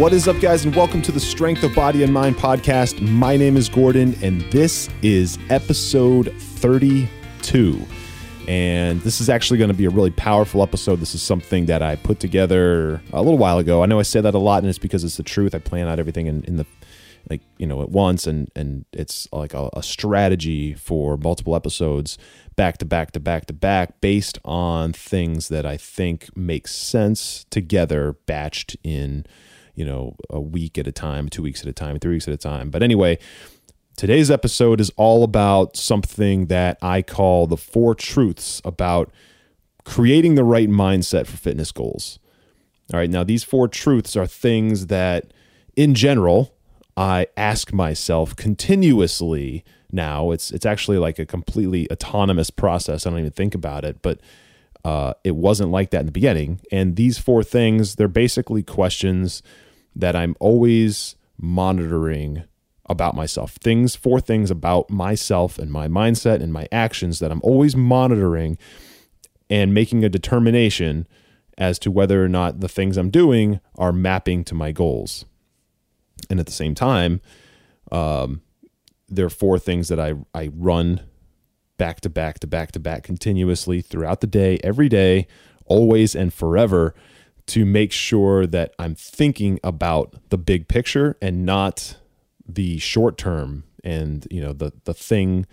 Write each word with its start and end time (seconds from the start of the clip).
What 0.00 0.14
is 0.14 0.26
up, 0.28 0.40
guys, 0.40 0.64
and 0.64 0.74
welcome 0.74 1.02
to 1.02 1.12
the 1.12 1.20
Strength 1.20 1.62
of 1.62 1.74
Body 1.74 2.02
and 2.02 2.10
Mind 2.10 2.36
podcast. 2.36 3.02
My 3.02 3.36
name 3.36 3.54
is 3.58 3.68
Gordon, 3.68 4.16
and 4.22 4.40
this 4.50 4.88
is 5.02 5.38
episode 5.50 6.32
32. 6.38 7.84
And 8.48 9.02
this 9.02 9.20
is 9.20 9.28
actually 9.28 9.58
going 9.58 9.68
to 9.68 9.76
be 9.76 9.84
a 9.84 9.90
really 9.90 10.10
powerful 10.10 10.62
episode. 10.62 11.00
This 11.00 11.14
is 11.14 11.20
something 11.20 11.66
that 11.66 11.82
I 11.82 11.96
put 11.96 12.18
together 12.18 13.02
a 13.12 13.20
little 13.20 13.36
while 13.36 13.58
ago. 13.58 13.82
I 13.82 13.86
know 13.86 13.98
I 13.98 14.02
say 14.02 14.22
that 14.22 14.32
a 14.32 14.38
lot, 14.38 14.62
and 14.62 14.70
it's 14.70 14.78
because 14.78 15.04
it's 15.04 15.18
the 15.18 15.22
truth. 15.22 15.54
I 15.54 15.58
plan 15.58 15.86
out 15.86 15.98
everything 15.98 16.28
in, 16.28 16.44
in 16.44 16.56
the 16.56 16.64
like 17.28 17.42
you 17.58 17.66
know 17.66 17.82
at 17.82 17.90
once, 17.90 18.26
and 18.26 18.50
and 18.56 18.86
it's 18.94 19.28
like 19.34 19.52
a, 19.52 19.68
a 19.74 19.82
strategy 19.82 20.72
for 20.72 21.18
multiple 21.18 21.54
episodes 21.54 22.16
back 22.56 22.78
to 22.78 22.86
back 22.86 23.10
to 23.10 23.20
back 23.20 23.44
to 23.44 23.52
back 23.52 24.00
based 24.00 24.38
on 24.46 24.94
things 24.94 25.48
that 25.48 25.66
I 25.66 25.76
think 25.76 26.34
make 26.34 26.68
sense 26.68 27.44
together, 27.50 28.16
batched 28.26 28.76
in 28.82 29.26
you 29.74 29.84
know, 29.84 30.16
a 30.28 30.40
week 30.40 30.78
at 30.78 30.86
a 30.86 30.92
time, 30.92 31.28
two 31.28 31.42
weeks 31.42 31.62
at 31.62 31.68
a 31.68 31.72
time, 31.72 31.98
three 31.98 32.14
weeks 32.14 32.28
at 32.28 32.34
a 32.34 32.38
time. 32.38 32.70
But 32.70 32.82
anyway, 32.82 33.18
today's 33.96 34.30
episode 34.30 34.80
is 34.80 34.90
all 34.96 35.24
about 35.24 35.76
something 35.76 36.46
that 36.46 36.78
I 36.82 37.02
call 37.02 37.46
the 37.46 37.56
four 37.56 37.94
truths 37.94 38.60
about 38.64 39.12
creating 39.84 40.34
the 40.34 40.44
right 40.44 40.68
mindset 40.68 41.26
for 41.26 41.36
fitness 41.36 41.72
goals. 41.72 42.18
All 42.92 42.98
right, 42.98 43.10
now 43.10 43.24
these 43.24 43.44
four 43.44 43.68
truths 43.68 44.16
are 44.16 44.26
things 44.26 44.86
that, 44.86 45.32
in 45.76 45.94
general, 45.94 46.54
I 46.96 47.28
ask 47.36 47.72
myself 47.72 48.34
continuously 48.34 49.64
now. 49.92 50.32
It's 50.32 50.50
it's 50.50 50.66
actually 50.66 50.98
like 50.98 51.18
a 51.18 51.26
completely 51.26 51.90
autonomous 51.90 52.50
process. 52.50 53.06
I 53.06 53.10
don't 53.10 53.20
even 53.20 53.30
think 53.30 53.54
about 53.54 53.84
it, 53.84 54.02
but 54.02 54.20
uh, 54.84 55.14
it 55.24 55.36
wasn't 55.36 55.70
like 55.70 55.90
that 55.90 56.00
in 56.00 56.06
the 56.06 56.12
beginning. 56.12 56.60
And 56.72 56.96
these 56.96 57.18
four 57.18 57.42
things, 57.42 57.96
they're 57.96 58.08
basically 58.08 58.62
questions 58.62 59.42
that 59.94 60.16
I'm 60.16 60.36
always 60.40 61.16
monitoring 61.38 62.44
about 62.86 63.14
myself. 63.14 63.52
Things, 63.52 63.94
four 63.94 64.20
things 64.20 64.50
about 64.50 64.90
myself 64.90 65.58
and 65.58 65.70
my 65.70 65.88
mindset 65.88 66.42
and 66.42 66.52
my 66.52 66.66
actions 66.72 67.18
that 67.20 67.30
I'm 67.30 67.40
always 67.42 67.76
monitoring 67.76 68.58
and 69.48 69.74
making 69.74 70.04
a 70.04 70.08
determination 70.08 71.06
as 71.58 71.78
to 71.80 71.90
whether 71.90 72.24
or 72.24 72.28
not 72.28 72.60
the 72.60 72.68
things 72.68 72.96
I'm 72.96 73.10
doing 73.10 73.60
are 73.76 73.92
mapping 73.92 74.44
to 74.44 74.54
my 74.54 74.72
goals. 74.72 75.24
And 76.28 76.40
at 76.40 76.46
the 76.46 76.52
same 76.52 76.74
time, 76.74 77.20
um, 77.92 78.42
there 79.08 79.26
are 79.26 79.30
four 79.30 79.58
things 79.58 79.88
that 79.88 80.00
I, 80.00 80.14
I 80.34 80.50
run 80.54 81.00
back 81.80 82.02
to 82.02 82.10
back 82.10 82.38
to 82.38 82.46
back 82.46 82.72
to 82.72 82.78
back 82.78 83.02
continuously 83.02 83.80
throughout 83.80 84.20
the 84.20 84.26
day, 84.26 84.58
every 84.62 84.86
day, 84.86 85.26
always 85.64 86.14
and 86.14 86.34
forever 86.34 86.94
to 87.46 87.64
make 87.64 87.90
sure 87.90 88.46
that 88.46 88.74
I'm 88.78 88.94
thinking 88.94 89.58
about 89.64 90.14
the 90.28 90.36
big 90.36 90.68
picture 90.68 91.16
and 91.22 91.46
not 91.46 91.96
the 92.46 92.76
short 92.76 93.16
term 93.16 93.64
and 93.82 94.26
you 94.30 94.42
know 94.42 94.52
the 94.52 94.74
the 94.84 94.92
thing 94.92 95.46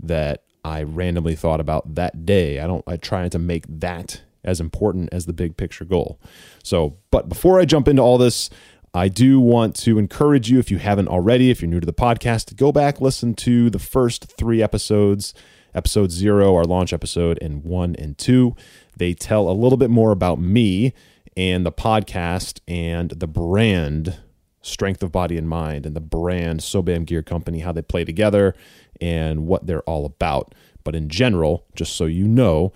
that 0.00 0.44
I 0.64 0.84
randomly 0.84 1.34
thought 1.34 1.58
about 1.58 1.96
that 1.96 2.24
day. 2.24 2.60
I 2.60 2.68
don't 2.68 2.84
I 2.86 2.96
try 2.96 3.28
to 3.28 3.38
make 3.40 3.64
that 3.68 4.22
as 4.44 4.60
important 4.60 5.08
as 5.10 5.26
the 5.26 5.32
big 5.32 5.56
picture 5.56 5.84
goal. 5.84 6.20
So, 6.62 6.96
but 7.10 7.28
before 7.28 7.58
I 7.58 7.64
jump 7.64 7.88
into 7.88 8.02
all 8.02 8.18
this, 8.18 8.50
I 8.94 9.08
do 9.08 9.40
want 9.40 9.74
to 9.80 9.98
encourage 9.98 10.48
you 10.48 10.60
if 10.60 10.70
you 10.70 10.78
haven't 10.78 11.08
already, 11.08 11.50
if 11.50 11.60
you're 11.60 11.68
new 11.68 11.80
to 11.80 11.86
the 11.86 11.92
podcast, 11.92 12.44
to 12.46 12.54
go 12.54 12.70
back 12.70 13.00
listen 13.00 13.34
to 13.34 13.68
the 13.68 13.80
first 13.80 14.36
3 14.36 14.62
episodes 14.62 15.34
episode 15.74 16.10
zero, 16.10 16.54
our 16.54 16.64
launch 16.64 16.92
episode, 16.92 17.38
and 17.40 17.64
one 17.64 17.94
and 17.96 18.18
two. 18.18 18.54
They 18.96 19.14
tell 19.14 19.48
a 19.48 19.52
little 19.52 19.78
bit 19.78 19.90
more 19.90 20.12
about 20.12 20.40
me 20.40 20.92
and 21.36 21.64
the 21.64 21.72
podcast 21.72 22.60
and 22.68 23.10
the 23.10 23.26
brand 23.26 24.18
Strength 24.62 25.02
of 25.02 25.12
Body 25.12 25.36
and 25.36 25.48
Mind 25.48 25.86
and 25.86 25.96
the 25.96 26.00
brand 26.00 26.60
Sobam 26.60 27.04
Gear 27.04 27.22
Company, 27.22 27.60
how 27.60 27.72
they 27.72 27.82
play 27.82 28.04
together 28.04 28.54
and 29.00 29.46
what 29.46 29.66
they're 29.66 29.82
all 29.82 30.06
about. 30.06 30.54
But 30.84 30.94
in 30.94 31.08
general, 31.08 31.66
just 31.74 31.94
so 31.96 32.06
you 32.06 32.26
know, 32.26 32.72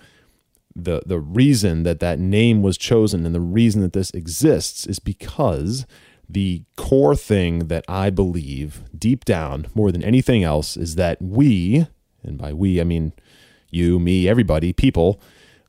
the 0.75 1.01
the 1.05 1.19
reason 1.19 1.83
that 1.83 1.99
that 2.01 2.19
name 2.19 2.61
was 2.61 2.77
chosen 2.77 3.25
and 3.25 3.33
the 3.33 3.41
reason 3.41 3.81
that 3.81 3.93
this 3.93 4.11
exists 4.11 4.85
is 4.85 4.99
because 4.99 5.85
the 6.29 6.63
core 6.75 7.15
thing 7.15 7.67
that 7.67 7.85
I 7.87 8.09
believe 8.09 8.83
deep 8.97 9.25
down 9.25 9.67
more 9.73 9.91
than 9.91 10.03
anything 10.03 10.43
else 10.43 10.77
is 10.77 10.95
that 10.95 11.21
we 11.21 11.87
and 12.23 12.37
by 12.37 12.53
we, 12.53 12.81
I 12.81 12.83
mean 12.83 13.13
you, 13.69 13.99
me, 13.99 14.27
everybody, 14.27 14.73
people, 14.73 15.19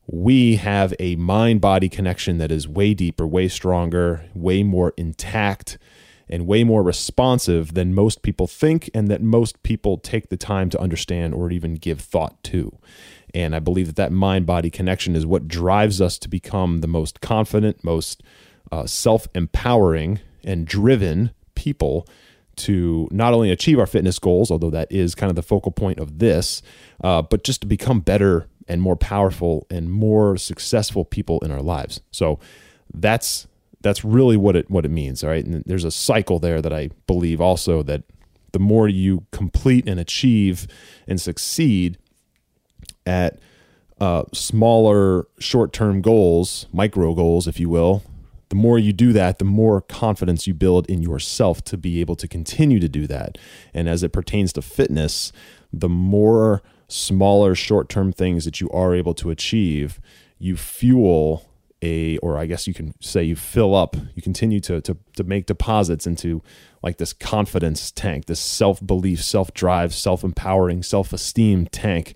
we 0.07 0.57
have 0.57 0.95
a 0.99 1.17
mind 1.17 1.61
body 1.61 1.89
connection 1.89 2.39
that 2.39 2.51
is 2.51 2.67
way 2.67 2.95
deeper, 2.95 3.27
way 3.27 3.49
stronger, 3.49 4.25
way 4.35 4.63
more 4.63 4.95
intact, 4.97 5.79
and 6.31 6.47
way 6.47 6.65
more 6.65 6.83
responsive 6.83 7.75
than 7.75 7.95
most 7.95 8.23
people 8.23 8.47
think, 8.47 8.91
and 8.95 9.09
that 9.09 9.23
most 9.23 9.63
people 9.63 9.99
take 9.99 10.29
the 10.29 10.37
time 10.37 10.71
to 10.71 10.81
understand 10.81 11.35
or 11.35 11.51
even 11.51 11.75
give 11.75 12.01
thought 12.01 12.43
to. 12.45 12.79
And 13.35 13.55
I 13.55 13.59
believe 13.59 13.87
that 13.87 13.97
that 13.97 14.13
mind 14.13 14.47
body 14.47 14.71
connection 14.71 15.15
is 15.15 15.27
what 15.27 15.49
drives 15.49 16.01
us 16.01 16.19
to 16.19 16.29
become 16.29 16.79
the 16.79 16.87
most 16.87 17.21
confident, 17.21 17.85
most 17.85 18.23
uh, 18.73 18.87
self 18.87 19.29
empowering, 19.35 20.21
and 20.45 20.67
driven 20.67 21.33
people 21.55 22.07
to 22.59 23.09
not 23.11 23.33
only 23.33 23.51
achieve 23.51 23.79
our 23.79 23.87
fitness 23.87 24.19
goals, 24.19 24.51
although 24.51 24.71
that 24.71 24.91
is 24.91 25.15
kind 25.15 25.31
of 25.31 25.37
the 25.37 25.43
focal 25.43 25.73
point 25.73 25.99
of 25.99 26.19
this, 26.19 26.63
uh, 27.03 27.23
but 27.23 27.45
just 27.45 27.61
to 27.63 27.67
become 27.67 28.01
better 28.01 28.47
and 28.67 28.83
more 28.83 28.97
powerful 28.97 29.67
and 29.71 29.91
more 29.91 30.37
successful 30.37 31.05
people 31.05 31.41
in 31.41 31.51
our 31.51 31.63
lives. 31.63 32.01
So 32.11 32.39
that's 32.93 33.47
that's 33.81 34.05
really 34.05 34.37
what 34.37 34.57
it 34.57 34.71
what 34.71 34.85
it 34.85 34.91
means. 34.91 35.25
All 35.25 35.31
right, 35.31 35.45
and 35.45 35.63
there's 35.67 35.85
a 35.85 35.91
cycle 35.91 36.39
there 36.39 36.61
that 36.61 36.73
I 36.73 36.91
believe 37.07 37.41
also 37.41 37.83
that 37.85 38.03
the 38.53 38.59
more 38.59 38.89
you 38.89 39.25
complete 39.31 39.89
and 39.89 40.01
achieve 40.01 40.67
and 41.07 41.21
succeed 41.21 41.99
at 43.07 43.39
uh, 44.01 44.25
smaller 44.33 45.27
short 45.39 45.73
term 45.73 46.03
goals, 46.03 46.67
micro 46.73 47.15
goals, 47.15 47.47
if 47.47 47.59
you 47.59 47.69
will, 47.69 48.03
the 48.49 48.57
more 48.57 48.79
you 48.79 48.93
do 48.93 49.13
that, 49.13 49.39
the 49.39 49.45
more 49.45 49.81
confidence 49.81 50.47
you 50.47 50.55
build 50.55 50.89
in 50.89 51.03
yourself 51.03 51.63
to 51.65 51.77
be 51.77 52.01
able 52.01 52.17
to 52.17 52.29
continue 52.29 52.81
to 52.81 52.89
do 52.89 53.07
that. 53.07 53.39
And 53.75 53.89
as 53.89 54.03
it 54.03 54.13
pertains 54.13 54.53
to 54.55 54.63
fitness, 54.63 55.33
the 55.73 55.89
more 55.89 56.63
smaller 56.89 57.55
short 57.55 57.89
term 57.89 58.13
things 58.13 58.45
that 58.45 58.61
you 58.61 58.71
are 58.71 58.95
able 58.95 59.15
to 59.15 59.31
achieve, 59.31 60.01
you 60.39 60.57
fuel 60.57 61.45
a, 61.83 62.19
or 62.19 62.39
I 62.39 62.47
guess 62.47 62.67
you 62.67 62.75
can 62.75 62.95
say 63.01 63.23
you 63.23 63.37
fill 63.37 63.75
up, 63.75 63.97
you 64.15 64.23
continue 64.23 64.61
to, 64.61 64.81
to, 64.81 64.97
to 65.17 65.25
make 65.25 65.47
deposits 65.47 66.07
into 66.07 66.43
like 66.83 66.97
this 66.97 67.13
confidence 67.13 67.91
tank, 67.91 68.27
this 68.27 68.41
self 68.41 68.85
belief, 68.85 69.23
self 69.23 69.53
drive, 69.53 69.95
self 69.95 70.25
empowering, 70.25 70.83
self 70.83 71.13
esteem 71.13 71.67
tank 71.67 72.15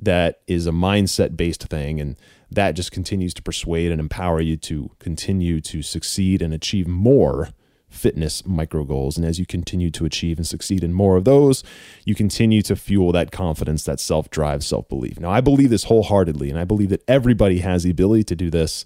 that 0.00 0.40
is 0.46 0.66
a 0.66 0.72
mindset 0.72 1.36
based 1.36 1.64
thing. 1.64 2.00
And 2.00 2.16
that 2.50 2.72
just 2.72 2.92
continues 2.92 3.32
to 3.34 3.42
persuade 3.42 3.92
and 3.92 4.00
empower 4.00 4.40
you 4.40 4.56
to 4.56 4.90
continue 4.98 5.60
to 5.60 5.82
succeed 5.82 6.42
and 6.42 6.52
achieve 6.52 6.86
more 6.86 7.50
fitness 7.88 8.46
micro 8.46 8.84
goals. 8.84 9.16
And 9.16 9.26
as 9.26 9.38
you 9.38 9.46
continue 9.46 9.90
to 9.90 10.04
achieve 10.04 10.38
and 10.38 10.46
succeed 10.46 10.82
in 10.82 10.92
more 10.92 11.16
of 11.16 11.24
those, 11.24 11.62
you 12.04 12.14
continue 12.14 12.62
to 12.62 12.76
fuel 12.76 13.12
that 13.12 13.32
confidence, 13.32 13.84
that 13.84 14.00
self 14.00 14.30
drive, 14.30 14.64
self 14.64 14.88
belief. 14.88 15.20
Now, 15.20 15.30
I 15.30 15.40
believe 15.40 15.70
this 15.70 15.84
wholeheartedly, 15.84 16.50
and 16.50 16.58
I 16.58 16.64
believe 16.64 16.90
that 16.90 17.04
everybody 17.08 17.58
has 17.58 17.82
the 17.82 17.90
ability 17.90 18.24
to 18.24 18.36
do 18.36 18.50
this, 18.50 18.84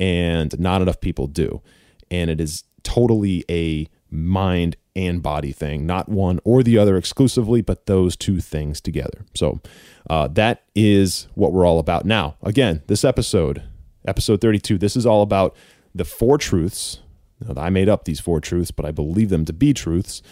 and 0.00 0.58
not 0.58 0.82
enough 0.82 1.00
people 1.00 1.26
do. 1.26 1.62
And 2.10 2.30
it 2.30 2.40
is 2.40 2.64
totally 2.82 3.44
a 3.50 3.88
mind 4.14 4.76
and 4.96 5.22
body 5.22 5.52
thing, 5.52 5.86
not 5.86 6.08
one 6.08 6.40
or 6.44 6.62
the 6.62 6.78
other 6.78 6.96
exclusively, 6.96 7.60
but 7.60 7.86
those 7.86 8.16
two 8.16 8.40
things 8.40 8.80
together. 8.80 9.24
So 9.34 9.60
uh, 10.08 10.28
that 10.28 10.62
is 10.74 11.28
what 11.34 11.52
we're 11.52 11.66
all 11.66 11.78
about. 11.78 12.04
Now, 12.04 12.36
again, 12.42 12.82
this 12.86 13.04
episode, 13.04 13.62
episode 14.06 14.40
32, 14.40 14.78
this 14.78 14.96
is 14.96 15.04
all 15.04 15.22
about 15.22 15.56
the 15.94 16.04
four 16.04 16.38
truths. 16.38 17.00
Now, 17.40 17.60
I 17.60 17.70
made 17.70 17.88
up 17.88 18.04
these 18.04 18.20
four 18.20 18.40
truths, 18.40 18.70
but 18.70 18.86
I 18.86 18.92
believe 18.92 19.30
them 19.30 19.44
to 19.46 19.52
be 19.52 19.74
truths 19.74 20.22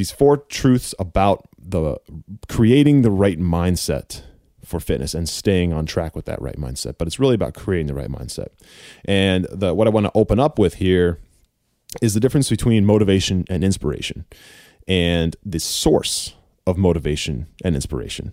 these 0.00 0.10
four 0.10 0.38
truths 0.38 0.94
about 0.98 1.46
the 1.58 1.96
creating 2.48 3.02
the 3.02 3.10
right 3.10 3.38
mindset 3.38 4.22
for 4.64 4.80
fitness 4.80 5.14
and 5.14 5.28
staying 5.28 5.72
on 5.72 5.86
track 5.86 6.14
with 6.14 6.26
that 6.26 6.40
right 6.40 6.56
mindset. 6.56 6.96
But 6.98 7.06
it's 7.06 7.18
really 7.18 7.34
about 7.34 7.54
creating 7.54 7.86
the 7.86 7.94
right 7.94 8.08
mindset. 8.08 8.48
And 9.04 9.46
the 9.50 9.74
what 9.74 9.86
I 9.86 9.90
want 9.90 10.06
to 10.06 10.12
open 10.14 10.38
up 10.38 10.58
with 10.58 10.74
here 10.74 11.18
is 12.00 12.14
the 12.14 12.20
difference 12.20 12.48
between 12.48 12.84
motivation 12.84 13.44
and 13.48 13.64
inspiration 13.64 14.24
and 14.86 15.36
the 15.44 15.58
source 15.58 16.34
of 16.66 16.76
motivation 16.76 17.46
and 17.64 17.74
inspiration. 17.74 18.32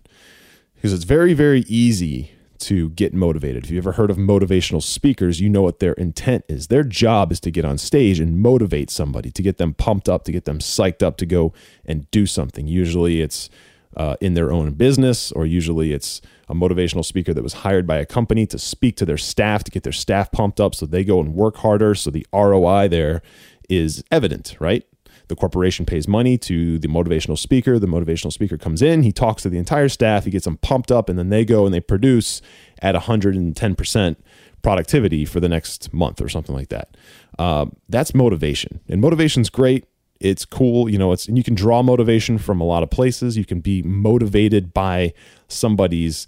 Because 0.75 0.93
it's 0.93 1.05
very, 1.05 1.33
very 1.33 1.61
easy 1.61 2.31
to 2.59 2.89
get 2.91 3.13
motivated. 3.13 3.63
If 3.63 3.71
you've 3.71 3.85
ever 3.85 3.93
heard 3.93 4.09
of 4.09 4.17
motivational 4.17 4.81
speakers, 4.81 5.39
you 5.39 5.49
know 5.49 5.61
what 5.61 5.79
their 5.79 5.93
intent 5.93 6.45
is. 6.47 6.67
Their 6.67 6.83
job 6.83 7.31
is 7.31 7.39
to 7.41 7.51
get 7.51 7.65
on 7.65 7.77
stage 7.77 8.19
and 8.19 8.39
motivate 8.39 8.89
somebody, 8.89 9.31
to 9.31 9.41
get 9.41 9.57
them 9.57 9.73
pumped 9.73 10.09
up, 10.09 10.23
to 10.25 10.31
get 10.31 10.45
them 10.45 10.59
psyched 10.59 11.03
up 11.03 11.17
to 11.17 11.25
go 11.25 11.53
and 11.85 12.09
do 12.11 12.25
something. 12.25 12.67
Usually 12.67 13.21
it's 13.21 13.49
uh, 13.97 14.15
in 14.21 14.35
their 14.35 14.51
own 14.51 14.73
business, 14.73 15.31
or 15.31 15.45
usually 15.45 15.91
it's 15.91 16.21
a 16.47 16.53
motivational 16.53 17.03
speaker 17.03 17.33
that 17.33 17.43
was 17.43 17.53
hired 17.53 17.85
by 17.85 17.97
a 17.97 18.05
company 18.05 18.45
to 18.45 18.57
speak 18.57 18.95
to 18.95 19.05
their 19.05 19.17
staff, 19.17 19.63
to 19.63 19.71
get 19.71 19.83
their 19.83 19.91
staff 19.91 20.31
pumped 20.31 20.61
up 20.61 20.75
so 20.75 20.85
they 20.85 21.03
go 21.03 21.19
and 21.19 21.33
work 21.33 21.57
harder. 21.57 21.95
So 21.95 22.11
the 22.11 22.25
ROI 22.31 22.87
there 22.87 23.21
is 23.67 24.03
evident, 24.11 24.55
right? 24.59 24.85
The 25.27 25.35
corporation 25.35 25.85
pays 25.85 26.07
money 26.07 26.37
to 26.37 26.79
the 26.79 26.87
motivational 26.87 27.37
speaker. 27.37 27.79
The 27.79 27.87
motivational 27.87 28.31
speaker 28.31 28.57
comes 28.57 28.81
in, 28.81 29.03
he 29.03 29.11
talks 29.11 29.43
to 29.43 29.49
the 29.49 29.57
entire 29.57 29.89
staff, 29.89 30.23
he 30.23 30.31
gets 30.31 30.45
them 30.45 30.57
pumped 30.57 30.91
up, 30.91 31.09
and 31.09 31.19
then 31.19 31.29
they 31.29 31.43
go 31.43 31.65
and 31.65 31.73
they 31.73 31.81
produce 31.81 32.41
at 32.81 32.95
110% 32.95 34.15
productivity 34.61 35.25
for 35.25 35.39
the 35.39 35.49
next 35.49 35.93
month 35.93 36.21
or 36.21 36.29
something 36.29 36.55
like 36.55 36.69
that. 36.69 36.95
Uh, 37.37 37.65
that's 37.89 38.13
motivation. 38.13 38.79
And 38.87 39.01
motivation's 39.01 39.49
great. 39.49 39.85
It's 40.19 40.45
cool, 40.45 40.89
you 40.89 40.97
know. 40.97 41.11
It's 41.11 41.27
and 41.27 41.37
you 41.37 41.43
can 41.43 41.55
draw 41.55 41.81
motivation 41.83 42.37
from 42.37 42.59
a 42.59 42.63
lot 42.63 42.83
of 42.83 42.89
places. 42.89 43.37
You 43.37 43.45
can 43.45 43.59
be 43.59 43.81
motivated 43.83 44.73
by 44.73 45.13
somebody's 45.47 46.27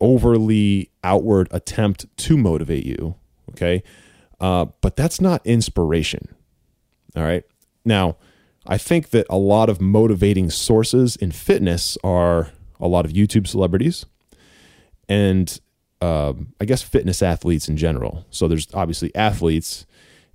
overly 0.00 0.90
outward 1.02 1.48
attempt 1.50 2.06
to 2.16 2.36
motivate 2.36 2.84
you. 2.84 3.16
Okay, 3.50 3.82
uh, 4.40 4.66
but 4.80 4.96
that's 4.96 5.20
not 5.20 5.46
inspiration. 5.46 6.34
All 7.16 7.22
right. 7.22 7.44
Now, 7.84 8.16
I 8.66 8.78
think 8.78 9.10
that 9.10 9.26
a 9.28 9.36
lot 9.36 9.68
of 9.68 9.80
motivating 9.80 10.50
sources 10.50 11.16
in 11.16 11.30
fitness 11.32 11.98
are 12.02 12.50
a 12.80 12.88
lot 12.88 13.04
of 13.04 13.12
YouTube 13.12 13.46
celebrities 13.46 14.06
and 15.08 15.60
uh, 16.00 16.32
I 16.60 16.64
guess 16.64 16.82
fitness 16.82 17.22
athletes 17.22 17.68
in 17.68 17.76
general. 17.76 18.26
So 18.30 18.48
there's 18.48 18.68
obviously 18.74 19.14
athletes 19.14 19.86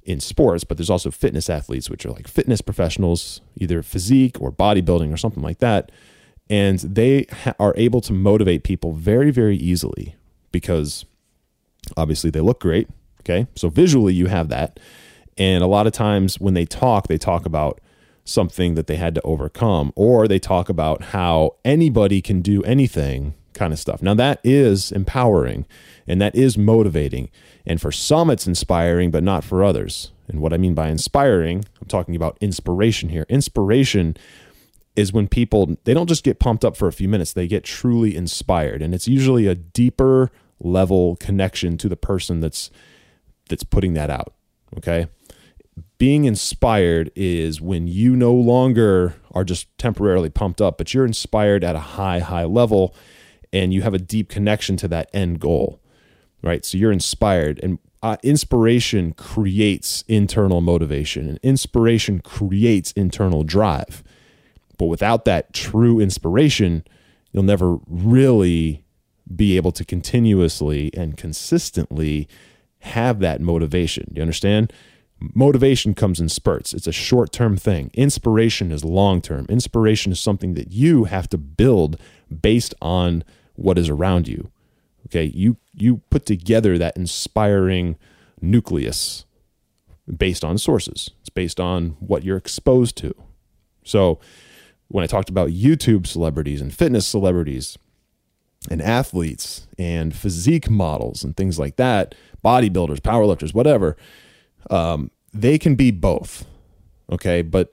in 0.10 0.20
sports, 0.20 0.64
but 0.64 0.78
there's 0.78 0.90
also 0.90 1.12
fitness 1.12 1.50
athletes, 1.50 1.88
which 1.88 2.04
are 2.04 2.10
like 2.12 2.28
fitness 2.28 2.62
professionals, 2.62 3.42
either 3.58 3.84
physique 3.84 4.42
or 4.42 4.52
bodybuilding 4.52 5.14
or 5.14 5.18
something 5.18 5.44
like 5.44 5.60
that. 5.60 5.92
And 6.50 6.80
they 6.80 7.28
ha- 7.32 7.54
are 7.60 7.76
able 7.78 8.02
to 8.02 8.12
motivate 8.12 8.64
people 8.64 8.94
very, 8.94 9.30
very 9.30 9.56
easily 9.56 10.16
because 10.52 11.06
obviously 11.96 12.32
they 12.32 12.42
look 12.42 12.60
great. 12.60 12.90
Okay. 13.22 13.46
So 13.56 13.70
visually, 13.70 14.16
you 14.16 14.26
have 14.26 14.50
that. 14.50 14.80
And 15.38 15.64
a 15.64 15.68
lot 15.68 15.86
of 15.86 15.94
times 15.94 16.40
when 16.40 16.56
they 16.56 16.66
talk, 16.66 17.08
they 17.08 17.20
talk 17.20 17.46
about 17.46 17.80
something 18.26 18.74
that 18.74 18.88
they 18.88 18.96
had 18.96 19.14
to 19.16 19.22
overcome, 19.22 19.94
or 19.96 20.28
they 20.28 20.40
talk 20.40 20.70
about 20.70 21.04
how 21.04 21.56
anybody 21.64 22.20
can 22.22 22.42
do 22.42 22.64
anything 22.64 23.36
kind 23.60 23.74
of 23.74 23.80
stuff. 23.80 24.02
Now, 24.02 24.14
that 24.16 24.40
is 24.44 24.92
empowering 24.92 25.66
and 26.08 26.22
that 26.22 26.34
is 26.34 26.58
motivating. 26.58 27.30
And 27.66 27.80
for 27.80 27.92
some, 27.92 28.30
it's 28.30 28.48
inspiring, 28.48 29.12
but 29.12 29.24
not 29.24 29.44
for 29.44 29.64
others. 29.64 30.12
And 30.28 30.42
what 30.42 30.54
I 30.54 30.58
mean 30.58 30.74
by 30.74 30.88
inspiring, 30.88 31.66
I'm 31.82 31.88
talking 31.88 32.16
about 32.16 32.38
inspiration 32.42 33.10
here. 33.10 33.26
Inspiration 33.30 34.16
is 34.96 35.14
when 35.14 35.28
people 35.28 35.78
they 35.84 35.94
don't 35.94 36.10
just 36.10 36.24
get 36.24 36.40
pumped 36.40 36.66
up 36.66 36.76
for 36.76 36.88
a 36.88 36.92
few 36.92 37.08
minutes 37.08 37.32
they 37.32 37.48
get 37.48 37.64
truly 37.64 38.16
inspired 38.18 38.82
and 38.82 38.94
it's 38.94 39.08
usually 39.08 39.48
a 39.48 39.56
deeper 39.56 40.30
level 40.60 41.16
connection 41.18 41.78
to 41.78 41.88
the 41.88 41.96
person 41.96 42.42
that's 42.42 42.70
that's 43.48 43.64
putting 43.64 43.94
that 43.94 44.10
out 44.10 44.34
okay 44.76 45.08
being 45.98 46.26
inspired 46.26 47.12
is 47.16 47.62
when 47.62 47.88
you 47.88 48.16
no 48.16 48.34
longer 48.34 49.16
are 49.32 49.44
just 49.44 49.68
temporarily 49.78 50.30
pumped 50.30 50.62
up, 50.62 50.78
but 50.78 50.94
you're 50.94 51.06
inspired 51.06 51.64
at 51.64 51.76
a 51.76 51.80
high, 51.80 52.20
high 52.20 52.46
level 52.46 52.96
and 53.52 53.74
you 53.74 53.82
have 53.82 53.94
a 53.94 54.00
deep 54.00 54.30
connection 54.30 54.78
to 54.78 54.88
that 54.88 55.10
end 55.14 55.40
goal, 55.40 55.80
right? 56.42 56.64
So 56.66 56.78
you're 56.78 56.92
inspired, 56.92 57.60
and 57.64 57.80
uh, 58.02 58.18
inspiration 58.24 59.14
creates 59.14 60.04
internal 60.08 60.62
motivation, 60.62 61.28
and 61.28 61.40
inspiration 61.44 62.20
creates 62.22 62.92
internal 62.94 63.44
drive. 63.44 64.04
But 64.78 64.86
without 64.86 65.26
that 65.26 65.54
true 65.54 66.00
inspiration, 66.00 66.86
you'll 67.32 67.44
never 67.44 67.78
really 67.88 68.86
be 69.36 69.58
able 69.58 69.72
to 69.74 69.86
continuously 69.86 70.92
and 70.96 71.18
consistently 71.18 72.28
have 72.80 73.20
that 73.20 73.42
motivation. 73.42 74.12
You 74.16 74.22
understand? 74.22 74.72
Motivation 75.20 75.94
comes 75.94 76.20
in 76.20 76.30
spurts. 76.30 76.74
It's 76.74 76.88
a 76.88 76.94
short 76.94 77.34
term 77.34 77.58
thing. 77.58 77.92
Inspiration 77.94 78.72
is 78.72 78.86
long 78.86 79.22
term. 79.22 79.46
Inspiration 79.50 80.14
is 80.14 80.20
something 80.20 80.54
that 80.54 80.72
you 80.72 81.04
have 81.04 81.28
to 81.30 81.38
build 81.38 82.00
based 82.42 82.74
on 82.82 83.24
what 83.60 83.78
is 83.78 83.90
around 83.90 84.28
you. 84.28 84.52
Okay, 85.08 85.26
you 85.26 85.58
you 85.74 86.02
put 86.10 86.26
together 86.26 86.78
that 86.78 86.98
inspiring 86.98 87.98
nucleus 88.42 89.26
based 90.18 90.44
on 90.44 90.58
sources. 90.58 91.12
It's 91.22 91.30
based 91.30 91.60
on 91.60 91.92
what 92.00 92.24
you're 92.24 92.38
exposed 92.38 92.96
to. 92.98 93.14
So, 93.84 94.20
when 94.88 95.04
I 95.04 95.08
talked 95.08 95.30
about 95.30 95.50
YouTube 95.50 96.08
celebrities 96.08 96.62
and 96.62 96.74
fitness 96.74 97.08
celebrities 97.08 97.78
and 98.70 98.82
athletes 98.82 99.68
and 99.78 100.16
physique 100.16 100.70
models 100.70 101.24
and 101.24 101.36
things 101.36 101.58
like 101.60 101.76
that, 101.78 102.16
bodybuilders, 102.44 103.00
powerlifters, 103.00 103.54
whatever, 103.54 103.96
um, 104.70 105.12
they 105.34 105.58
can 105.58 105.76
be 105.76 105.92
both. 105.92 106.46
Okay, 107.12 107.42
but 107.42 107.72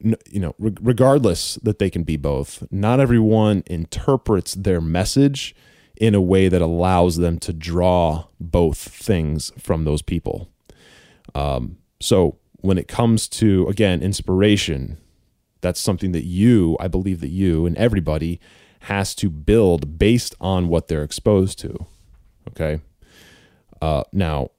you 0.00 0.40
know, 0.40 0.54
regardless 0.58 1.56
that 1.62 1.78
they 1.78 1.90
can 1.90 2.02
be 2.02 2.16
both, 2.16 2.66
not 2.70 3.00
everyone 3.00 3.62
interprets 3.66 4.54
their 4.54 4.80
message 4.80 5.54
in 5.96 6.14
a 6.14 6.20
way 6.20 6.48
that 6.48 6.60
allows 6.60 7.16
them 7.16 7.38
to 7.38 7.52
draw 7.52 8.26
both 8.38 8.76
things 8.76 9.52
from 9.58 9.84
those 9.84 10.02
people. 10.02 10.50
Um, 11.34 11.78
so 12.00 12.38
when 12.60 12.78
it 12.78 12.88
comes 12.88 13.28
to 13.28 13.66
again 13.68 14.02
inspiration, 14.02 14.98
that's 15.60 15.80
something 15.80 16.12
that 16.12 16.24
you, 16.24 16.76
I 16.78 16.88
believe 16.88 17.20
that 17.20 17.30
you 17.30 17.66
and 17.66 17.76
everybody 17.76 18.40
has 18.80 19.14
to 19.16 19.30
build 19.30 19.98
based 19.98 20.34
on 20.40 20.68
what 20.68 20.88
they're 20.88 21.02
exposed 21.02 21.58
to. 21.60 21.86
Okay. 22.48 22.80
Uh, 23.80 24.04
now, 24.12 24.50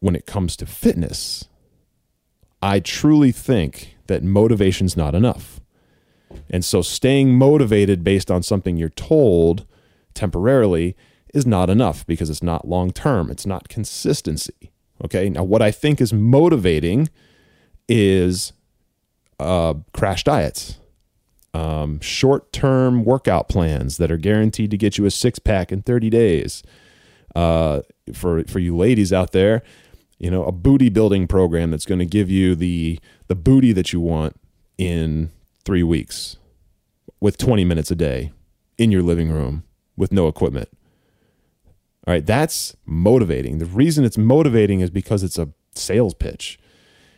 when 0.00 0.16
it 0.16 0.26
comes 0.26 0.56
to 0.56 0.66
fitness, 0.66 1.46
I 2.62 2.80
truly 2.80 3.32
think 3.32 3.96
that 4.10 4.24
motivation's 4.24 4.96
not 4.96 5.14
enough. 5.14 5.60
And 6.50 6.64
so 6.64 6.82
staying 6.82 7.32
motivated 7.32 8.02
based 8.02 8.30
on 8.30 8.42
something 8.42 8.76
you're 8.76 8.88
told 8.88 9.66
temporarily 10.14 10.96
is 11.32 11.46
not 11.46 11.70
enough 11.70 12.04
because 12.08 12.28
it's 12.28 12.42
not 12.42 12.66
long 12.66 12.90
term, 12.90 13.30
it's 13.30 13.46
not 13.46 13.68
consistency. 13.68 14.72
Okay. 15.04 15.30
Now, 15.30 15.44
what 15.44 15.62
I 15.62 15.70
think 15.70 16.00
is 16.00 16.12
motivating 16.12 17.08
is 17.88 18.52
uh, 19.38 19.74
crash 19.92 20.24
diets, 20.24 20.78
um, 21.54 22.00
short 22.00 22.52
term 22.52 23.04
workout 23.04 23.48
plans 23.48 23.96
that 23.96 24.10
are 24.10 24.18
guaranteed 24.18 24.72
to 24.72 24.76
get 24.76 24.98
you 24.98 25.06
a 25.06 25.10
six 25.10 25.38
pack 25.38 25.70
in 25.70 25.82
30 25.82 26.10
days. 26.10 26.62
Uh, 27.34 27.82
for, 28.12 28.42
for 28.44 28.58
you 28.58 28.76
ladies 28.76 29.12
out 29.12 29.30
there, 29.30 29.62
you 30.20 30.30
know, 30.30 30.44
a 30.44 30.52
booty 30.52 30.90
building 30.90 31.26
program 31.26 31.70
that's 31.70 31.86
going 31.86 31.98
to 31.98 32.06
give 32.06 32.30
you 32.30 32.54
the 32.54 33.00
the 33.26 33.34
booty 33.34 33.72
that 33.72 33.92
you 33.92 34.00
want 34.00 34.38
in 34.78 35.30
3 35.64 35.82
weeks 35.82 36.36
with 37.20 37.38
20 37.38 37.64
minutes 37.64 37.90
a 37.90 37.96
day 37.96 38.32
in 38.78 38.92
your 38.92 39.02
living 39.02 39.30
room 39.30 39.64
with 39.96 40.12
no 40.12 40.28
equipment. 40.28 40.68
All 42.06 42.14
right, 42.14 42.24
that's 42.24 42.76
motivating. 42.86 43.58
The 43.58 43.66
reason 43.66 44.04
it's 44.04 44.18
motivating 44.18 44.80
is 44.80 44.90
because 44.90 45.22
it's 45.22 45.38
a 45.38 45.48
sales 45.74 46.14
pitch. 46.14 46.58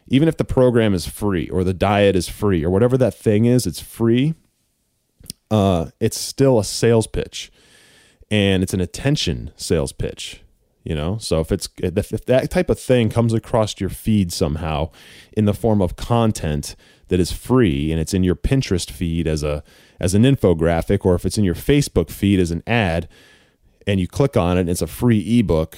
Even 0.09 0.29
if 0.29 0.37
the 0.37 0.45
program 0.45 0.95
is 0.95 1.07
free 1.07 1.49
or 1.49 1.65
the 1.65 1.75
diet 1.75 2.17
is 2.17 2.29
free 2.29 2.65
or 2.65 2.71
whatever 2.71 2.97
that 2.99 3.15
thing 3.15 3.45
is, 3.45 3.67
it's 3.67 3.81
free. 3.81 4.35
Uh, 5.51 5.91
it's 6.01 6.19
still 6.19 6.59
a 6.59 6.65
sales 6.65 7.07
pitch, 7.07 7.53
and 8.31 8.63
it's 8.63 8.75
an 8.75 8.81
attention 8.81 9.53
sales 9.57 9.93
pitch 9.93 10.43
you 10.85 10.95
know? 10.95 11.19
So 11.19 11.41
if 11.41 11.53
it's 11.53 11.69
if 11.79 12.25
that 12.27 12.51
type 12.51 12.71
of 12.71 12.79
thing 12.79 13.09
comes 13.09 13.33
across 13.33 13.81
your 13.81 13.91
feed 13.91 14.33
somehow 14.33 14.91
in 15.33 15.45
the 15.45 15.55
form 15.55 15.81
of 15.81 15.97
content 15.97 16.77
that 17.09 17.21
is 17.21 17.33
free 17.33 17.93
and 17.93 18.01
it's 18.01 18.15
in 18.15 18.25
your 18.25 18.37
pinterest 18.37 18.91
feed 18.91 19.27
as 19.27 19.43
a 19.43 19.63
as 20.01 20.15
an 20.15 20.23
infographic 20.23 21.05
or 21.05 21.15
if 21.15 21.25
it's 21.25 21.39
in 21.39 21.45
your 21.45 21.55
facebook 21.55 22.11
feed 22.11 22.41
as 22.41 22.51
an 22.51 22.63
ad 22.67 23.09
and 23.87 24.01
you 24.01 24.09
click 24.09 24.37
on 24.37 24.57
it 24.57 24.63
and 24.63 24.71
it's 24.71 24.81
a 24.81 24.87
free 24.87 25.39
ebook 25.39 25.77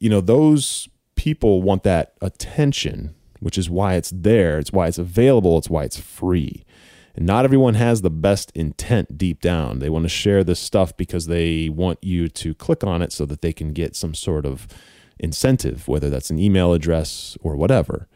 you 0.00 0.10
know 0.10 0.20
those 0.20 0.88
people 1.14 1.62
want 1.62 1.84
that 1.84 2.14
attention 2.20 3.14
which 3.42 3.58
is 3.58 3.68
why 3.68 3.94
it's 3.94 4.12
there. 4.14 4.58
It's 4.58 4.72
why 4.72 4.86
it's 4.86 4.98
available. 4.98 5.58
It's 5.58 5.68
why 5.68 5.82
it's 5.82 5.98
free 5.98 6.64
And 7.14 7.26
not 7.26 7.44
everyone 7.44 7.74
has 7.74 8.00
the 8.00 8.10
best 8.10 8.50
intent 8.54 9.18
deep 9.18 9.40
down. 9.40 9.78
They 9.78 9.90
want 9.90 10.04
to 10.04 10.08
share 10.08 10.42
this 10.42 10.60
stuff 10.60 10.96
because 10.96 11.26
they 11.26 11.68
want 11.68 11.98
you 12.02 12.28
to 12.28 12.54
click 12.54 12.82
on 12.84 13.02
it 13.02 13.12
so 13.12 13.26
that 13.26 13.42
they 13.42 13.52
can 13.52 13.72
get 13.72 13.94
some 13.94 14.14
sort 14.14 14.46
of 14.46 14.66
incentive, 15.18 15.88
whether 15.88 16.08
that's 16.08 16.30
an 16.30 16.38
email 16.38 16.72
address 16.72 17.36
or 17.42 17.56
whatever. 17.56 18.08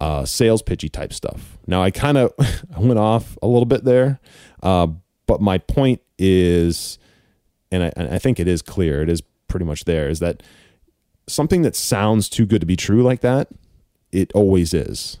Uh, 0.00 0.24
sales 0.24 0.62
pitchy 0.62 0.88
type 0.88 1.12
stuff. 1.12 1.56
Now, 1.66 1.82
I 1.82 1.90
kind 1.90 2.18
of 2.18 2.32
went 2.78 2.98
off 2.98 3.38
a 3.42 3.46
little 3.46 3.66
bit 3.66 3.84
there, 3.84 4.20
uh, 4.62 4.88
but 5.26 5.40
my 5.40 5.58
point 5.58 6.00
is, 6.18 6.98
and 7.70 7.84
I, 7.84 7.92
and 7.96 8.12
I 8.12 8.18
think 8.18 8.40
it 8.40 8.48
is 8.48 8.60
clear, 8.60 9.02
it 9.02 9.08
is 9.08 9.22
pretty 9.46 9.64
much 9.64 9.84
there, 9.84 10.08
is 10.08 10.18
that 10.18 10.42
something 11.28 11.62
that 11.62 11.76
sounds 11.76 12.28
too 12.28 12.44
good 12.44 12.60
to 12.60 12.66
be 12.66 12.76
true 12.76 13.02
like 13.02 13.20
that, 13.20 13.48
it 14.12 14.32
always 14.32 14.74
is. 14.74 15.18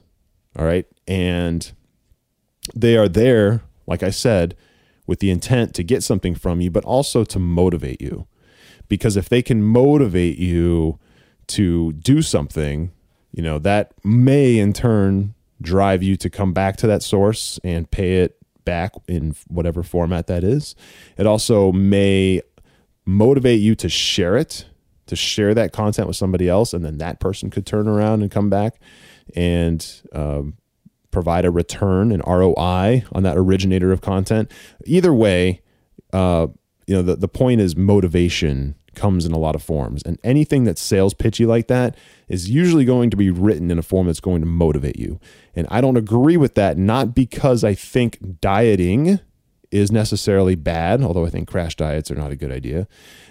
All 0.58 0.64
right. 0.64 0.86
And 1.06 1.72
they 2.74 2.96
are 2.96 3.08
there, 3.08 3.62
like 3.86 4.02
I 4.02 4.10
said, 4.10 4.56
with 5.06 5.18
the 5.18 5.30
intent 5.30 5.74
to 5.74 5.82
get 5.82 6.02
something 6.02 6.34
from 6.34 6.60
you, 6.60 6.70
but 6.70 6.84
also 6.84 7.24
to 7.24 7.38
motivate 7.38 8.00
you. 8.00 8.26
Because 8.88 9.16
if 9.16 9.28
they 9.28 9.42
can 9.42 9.62
motivate 9.62 10.38
you 10.38 10.98
to 11.48 11.92
do 11.92 12.22
something, 12.22 12.92
you 13.32 13.42
know, 13.42 13.58
that 13.58 13.92
may 14.04 14.58
in 14.58 14.72
turn 14.72 15.34
drive 15.60 16.02
you 16.02 16.16
to 16.16 16.30
come 16.30 16.52
back 16.52 16.76
to 16.76 16.86
that 16.86 17.02
source 17.02 17.58
and 17.64 17.90
pay 17.90 18.22
it 18.22 18.38
back 18.64 18.92
in 19.08 19.34
whatever 19.48 19.82
format 19.82 20.26
that 20.26 20.44
is. 20.44 20.74
It 21.16 21.26
also 21.26 21.72
may 21.72 22.42
motivate 23.04 23.60
you 23.60 23.74
to 23.76 23.88
share 23.88 24.36
it, 24.36 24.66
to 25.06 25.16
share 25.16 25.54
that 25.54 25.72
content 25.72 26.08
with 26.08 26.16
somebody 26.16 26.48
else, 26.48 26.72
and 26.72 26.84
then 26.84 26.98
that 26.98 27.20
person 27.20 27.50
could 27.50 27.66
turn 27.66 27.88
around 27.88 28.22
and 28.22 28.30
come 28.30 28.48
back 28.48 28.80
and 29.34 30.02
um, 30.12 30.56
provide 31.14 31.44
a 31.44 31.50
return, 31.50 32.12
an 32.12 32.20
ROI 32.26 33.04
on 33.12 33.22
that 33.22 33.38
originator 33.38 33.92
of 33.92 34.02
content. 34.02 34.50
Either 34.84 35.14
way, 35.14 35.62
uh, 36.12 36.48
you 36.86 36.94
know, 36.94 37.02
the, 37.02 37.16
the 37.16 37.28
point 37.28 37.60
is 37.60 37.76
motivation 37.76 38.74
comes 38.94 39.24
in 39.24 39.32
a 39.32 39.38
lot 39.38 39.54
of 39.54 39.62
forms. 39.62 40.02
And 40.04 40.18
anything 40.22 40.64
that's 40.64 40.80
sales 40.80 41.14
pitchy 41.14 41.46
like 41.46 41.68
that 41.68 41.96
is 42.28 42.50
usually 42.50 42.84
going 42.84 43.10
to 43.10 43.16
be 43.16 43.30
written 43.30 43.70
in 43.70 43.78
a 43.78 43.82
form 43.82 44.06
that's 44.06 44.20
going 44.20 44.40
to 44.40 44.46
motivate 44.46 44.98
you. 44.98 45.18
And 45.54 45.66
I 45.70 45.80
don't 45.80 45.96
agree 45.96 46.36
with 46.36 46.54
that, 46.56 46.76
not 46.76 47.14
because 47.14 47.64
I 47.64 47.74
think 47.74 48.40
dieting 48.40 49.20
is 49.70 49.90
necessarily 49.90 50.54
bad, 50.54 51.02
although 51.02 51.24
I 51.24 51.30
think 51.30 51.48
crash 51.48 51.76
diets 51.76 52.10
are 52.10 52.16
not 52.16 52.30
a 52.30 52.36
good 52.36 52.52
idea. 52.52 52.86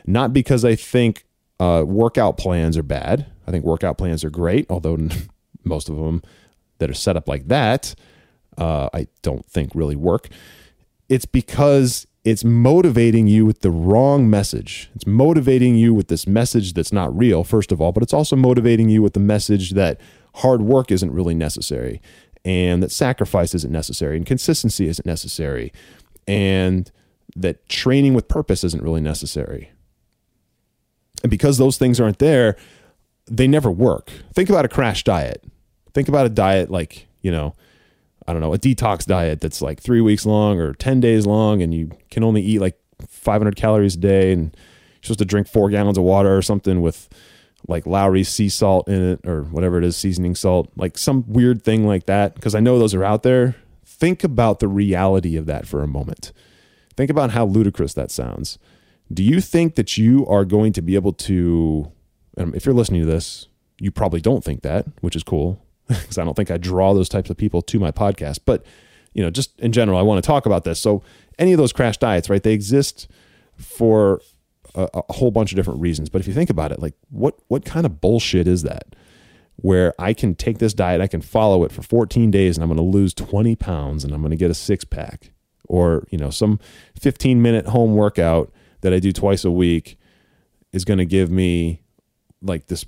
Not 0.06 0.34
because 0.34 0.66
I 0.66 0.76
think 0.76 1.26
uh, 1.60 1.84
workout 1.86 2.38
plans 2.38 2.78
are 2.78 2.84
bad. 2.84 3.26
I 3.48 3.52
think 3.52 3.66
workout 3.66 3.98
plans 3.98 4.24
are 4.24 4.30
great, 4.30 4.66
although 4.70 4.98
most 5.64 5.90
of 5.90 5.96
them 5.96 6.22
that 6.84 6.90
are 6.90 6.94
set 6.94 7.16
up 7.16 7.30
like 7.30 7.48
that, 7.48 7.96
uh, 8.58 8.90
I 8.94 9.08
don't 9.22 9.46
think 9.46 9.72
really 9.74 9.96
work. 9.96 10.28
It's 11.08 11.26
because 11.26 12.06
it's 12.26 12.44
motivating 12.44 13.28
you 13.28 13.46
with 13.46 13.62
the 13.62 13.72
wrong 13.72 14.30
message. 14.30 14.90
It's 14.94 15.08
motivating 15.08 15.78
you 15.78 15.94
with 15.94 16.10
this 16.10 16.28
message 16.28 16.74
that's 16.74 16.92
not 16.92 17.18
real, 17.18 17.46
first 17.46 17.72
of 17.72 17.80
all, 17.80 17.94
but 17.94 18.04
it's 18.04 18.14
also 18.14 18.36
motivating 18.36 18.90
you 18.90 19.02
with 19.02 19.14
the 19.14 19.22
message 19.22 19.72
that 19.72 19.98
hard 20.36 20.62
work 20.62 20.92
isn't 20.92 21.12
really 21.12 21.34
necessary 21.34 22.02
and 22.44 22.84
that 22.84 22.92
sacrifice 22.92 23.56
isn't 23.56 23.72
necessary 23.72 24.18
and 24.18 24.26
consistency 24.26 24.90
isn't 24.90 25.06
necessary 25.06 25.72
and 26.28 26.92
that 27.34 27.70
training 27.70 28.14
with 28.14 28.28
purpose 28.28 28.66
isn't 28.66 28.84
really 28.84 29.02
necessary. 29.02 29.72
And 31.24 31.30
because 31.30 31.58
those 31.58 31.78
things 31.78 32.02
aren't 32.02 32.20
there, 32.20 32.58
they 33.26 33.48
never 33.48 33.72
work. 33.72 34.12
Think 34.34 34.50
about 34.50 34.66
a 34.66 34.68
crash 34.68 35.06
diet. 35.06 35.46
Think 35.94 36.08
about 36.08 36.26
a 36.26 36.30
diet 36.30 36.72
like, 36.72 37.08
you 37.22 37.32
know, 37.32 37.56
I 38.28 38.34
don't 38.34 38.42
know, 38.42 38.54
a 38.54 38.58
detox 38.58 39.06
diet 39.06 39.42
that's 39.42 39.62
like 39.62 39.82
three 39.82 40.02
weeks 40.02 40.26
long 40.26 40.60
or 40.60 40.74
10 40.74 41.00
days 41.00 41.26
long, 41.26 41.62
and 41.62 41.74
you 41.74 41.92
can 42.10 42.24
only 42.24 42.42
eat 42.42 42.60
like 42.60 42.80
500 43.08 43.56
calories 43.56 43.96
a 43.96 44.00
day, 44.00 44.32
and 44.32 44.56
you're 44.96 45.04
supposed 45.04 45.20
to 45.20 45.26
drink 45.26 45.48
four 45.48 45.70
gallons 45.70 45.98
of 45.98 46.04
water 46.04 46.36
or 46.36 46.42
something 46.42 46.82
with 46.82 47.10
like 47.68 47.86
Lawry's 47.86 48.30
sea 48.30 48.50
salt 48.50 48.88
in 48.88 49.02
it 49.02 49.26
or 49.26 49.44
whatever 49.44 49.78
it 49.78 49.84
is, 49.84 49.96
seasoning 49.96 50.36
salt, 50.36 50.72
like 50.76 50.98
some 50.98 51.26
weird 51.28 51.64
thing 51.64 51.86
like 51.86 52.06
that. 52.06 52.36
Because 52.36 52.56
I 52.56 52.60
know 52.60 52.80
those 52.80 52.94
are 52.94 53.04
out 53.04 53.24
there. 53.24 53.56
Think 53.86 54.24
about 54.24 54.60
the 54.60 54.68
reality 54.68 55.38
of 55.38 55.46
that 55.46 55.68
for 55.68 55.82
a 55.82 55.88
moment. 55.88 56.32
Think 56.96 57.10
about 57.10 57.32
how 57.32 57.46
ludicrous 57.46 57.94
that 57.94 58.12
sounds. 58.12 58.58
Do 59.12 59.24
you 59.24 59.42
think 59.42 59.76
that 59.76 59.98
you 59.98 60.26
are 60.28 60.46
going 60.46 60.74
to 60.74 60.82
be 60.82 60.96
able 60.96 61.14
to, 61.14 61.92
if 62.38 62.66
you're 62.66 62.76
listening 62.76 63.02
to 63.02 63.08
this, 63.08 63.48
you 63.80 63.92
probably 63.92 64.22
don't 64.22 64.44
think 64.44 64.62
that, 64.62 64.86
which 65.02 65.16
is 65.16 65.24
cool 65.24 65.63
because 65.88 66.18
I 66.18 66.24
don't 66.24 66.36
think 66.36 66.52
I 66.52 66.58
draw 66.58 66.94
those 66.94 67.10
types 67.10 67.30
of 67.30 67.38
people 67.38 67.62
to 67.64 67.80
my 67.80 67.92
podcast. 67.92 68.40
But 68.46 68.66
you 69.14 69.24
know, 69.24 69.30
just 69.30 69.60
in 69.60 69.72
general, 69.72 69.98
I 69.98 70.02
want 70.02 70.24
to 70.24 70.28
talk 70.28 70.46
about 70.46 70.64
this. 70.64 70.80
So 70.80 71.04
any 71.38 71.54
of 71.54 71.58
those 71.58 71.74
crash 71.74 71.98
diets, 71.98 72.30
right? 72.30 72.42
They 72.42 72.54
exist 72.54 73.08
for 73.58 74.22
a, 74.76 74.90
a, 74.94 75.14
whole 75.14 75.32
bunch 75.32 75.52
of 75.52 75.56
different 75.56 75.82
reasons. 75.82 76.10
But 76.10 76.22
if 76.22 76.28
you 76.28 76.34
think 76.34 76.50
about 76.50 76.72
it, 76.72 76.82
like 76.82 76.96
what 77.10 77.36
what 77.48 77.66
kind 77.66 77.86
of 77.86 78.02
bullshit 78.02 78.48
is 78.48 78.64
that? 78.64 78.96
Where 79.58 79.94
I 80.00 80.14
can 80.14 80.34
take 80.34 80.58
this 80.58 80.74
diet, 80.74 81.00
I 81.00 81.08
can 81.08 81.22
follow 81.22 81.64
it 81.64 81.72
for 81.72 81.84
14 81.84 82.32
days, 82.32 82.58
and 82.58 82.64
I'm 82.64 82.70
going 82.70 82.78
to 82.78 82.98
lose 82.98 83.14
20 83.14 83.56
pounds, 83.56 84.04
and 84.04 84.14
I'm 84.14 84.22
going 84.22 84.32
to 84.32 84.38
get 84.38 84.50
a 84.50 84.56
six 84.56 84.84
pack, 84.84 85.32
or 85.68 86.08
you 86.10 86.18
know, 86.18 86.32
some 86.32 86.60
15 87.00 87.42
minute 87.42 87.68
home 87.68 87.96
workout 87.96 88.52
that 88.82 88.94
I 88.94 89.00
do 89.00 89.12
twice 89.12 89.46
a 89.46 89.52
week 89.52 89.98
is 90.72 90.86
going 90.86 90.98
to 90.98 91.06
give 91.06 91.30
me 91.30 91.82
like 92.42 92.68
this 92.68 92.86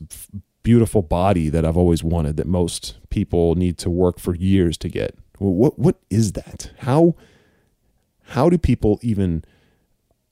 beautiful 0.66 1.04
body 1.04 1.48
that 1.48 1.64
I've 1.64 1.78
always 1.78 2.04
wanted 2.04 2.38
that 2.38 2.48
most 2.48 2.98
people 3.12 3.54
need 3.54 3.78
to 3.78 3.90
work 3.90 4.20
for 4.20 4.36
years 4.36 4.78
to 4.80 4.90
get. 4.90 5.16
What 5.38 5.78
what 5.78 5.98
is 6.10 6.32
that? 6.32 6.72
How 6.80 7.16
how 8.30 8.50
do 8.50 8.58
people 8.58 9.00
even 9.04 9.46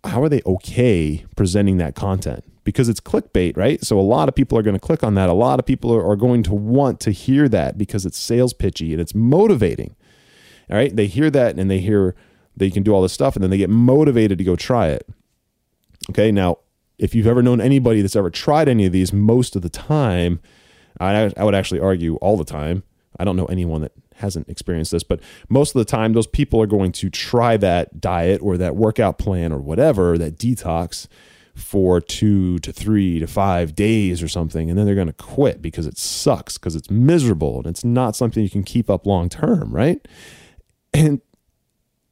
how 0.04 0.24
are 0.24 0.30
they 0.30 0.42
okay 0.44 1.24
presenting 1.36 1.78
that 1.78 1.94
content? 1.94 2.44
Because 2.64 2.90
it's 2.90 3.00
clickbait, 3.00 3.56
right? 3.56 3.84
So 3.86 4.00
a 4.00 4.02
lot 4.02 4.28
of 4.28 4.34
people 4.34 4.58
are 4.58 4.64
going 4.64 4.76
to 4.76 4.80
click 4.80 5.04
on 5.04 5.14
that. 5.16 5.30
A 5.30 5.34
lot 5.34 5.60
of 5.60 5.66
people 5.68 5.94
are, 5.94 6.04
are 6.04 6.16
going 6.16 6.42
to 6.44 6.54
want 6.54 7.00
to 7.02 7.12
hear 7.12 7.48
that 7.50 7.78
because 7.78 8.04
it's 8.06 8.18
sales 8.18 8.54
pitchy 8.54 8.92
and 8.92 9.00
it's 9.00 9.14
motivating. 9.14 9.96
All 10.70 10.78
right. 10.78 10.96
They 10.96 11.08
hear 11.08 11.30
that 11.30 11.60
and 11.60 11.70
they 11.70 11.80
hear 11.80 12.16
they 12.58 12.72
can 12.72 12.82
do 12.82 12.92
all 12.92 13.04
this 13.04 13.14
stuff 13.14 13.36
and 13.36 13.44
then 13.44 13.52
they 13.52 13.58
get 13.58 13.70
motivated 13.70 14.40
to 14.40 14.44
go 14.44 14.56
try 14.56 14.88
it. 14.88 15.08
Okay. 16.10 16.32
Now, 16.32 16.58
if 16.98 17.16
you've 17.16 17.28
ever 17.28 17.42
known 17.42 17.60
anybody 17.60 18.02
that's 18.02 18.16
ever 18.16 18.30
tried 18.30 18.70
any 18.70 18.86
of 18.86 18.92
these, 18.92 19.12
most 19.12 19.56
of 19.56 19.62
the 19.62 19.70
time, 19.70 20.40
I, 21.00 21.32
I 21.36 21.44
would 21.44 21.56
actually 21.56 21.80
argue 21.80 22.16
all 22.18 22.38
the 22.38 22.46
time. 22.46 22.84
I 23.20 23.26
don't 23.26 23.36
know 23.36 23.46
anyone 23.46 23.82
that 23.82 23.92
hasn't 24.16 24.48
experienced 24.50 24.92
this, 24.92 25.04
but 25.04 25.20
most 25.50 25.76
of 25.76 25.80
the 25.80 25.86
time, 25.86 26.14
those 26.14 26.28
people 26.28 26.62
are 26.62 26.68
going 26.68 26.92
to 26.94 27.10
try 27.10 27.58
that 27.58 28.00
diet 28.00 28.42
or 28.42 28.58
that 28.58 28.76
workout 28.76 29.18
plan 29.18 29.52
or 29.52 29.60
whatever, 29.60 30.18
that 30.18 30.38
detox 30.38 31.08
for 31.56 32.02
two 32.02 32.58
to 32.60 32.72
three 32.72 33.20
to 33.20 33.28
five 33.28 33.76
days 33.76 34.24
or 34.24 34.28
something. 34.28 34.70
And 34.70 34.78
then 34.78 34.86
they're 34.86 34.96
going 34.96 35.08
to 35.08 35.14
quit 35.14 35.62
because 35.62 35.86
it 35.86 35.98
sucks, 35.98 36.58
because 36.58 36.76
it's 36.76 36.90
miserable 36.90 37.58
and 37.58 37.68
it's 37.68 37.84
not 37.84 38.16
something 38.16 38.44
you 38.44 38.50
can 38.50 38.64
keep 38.64 38.90
up 38.90 39.06
long 39.06 39.30
term, 39.30 39.72
right? 39.72 40.08
And 40.94 41.22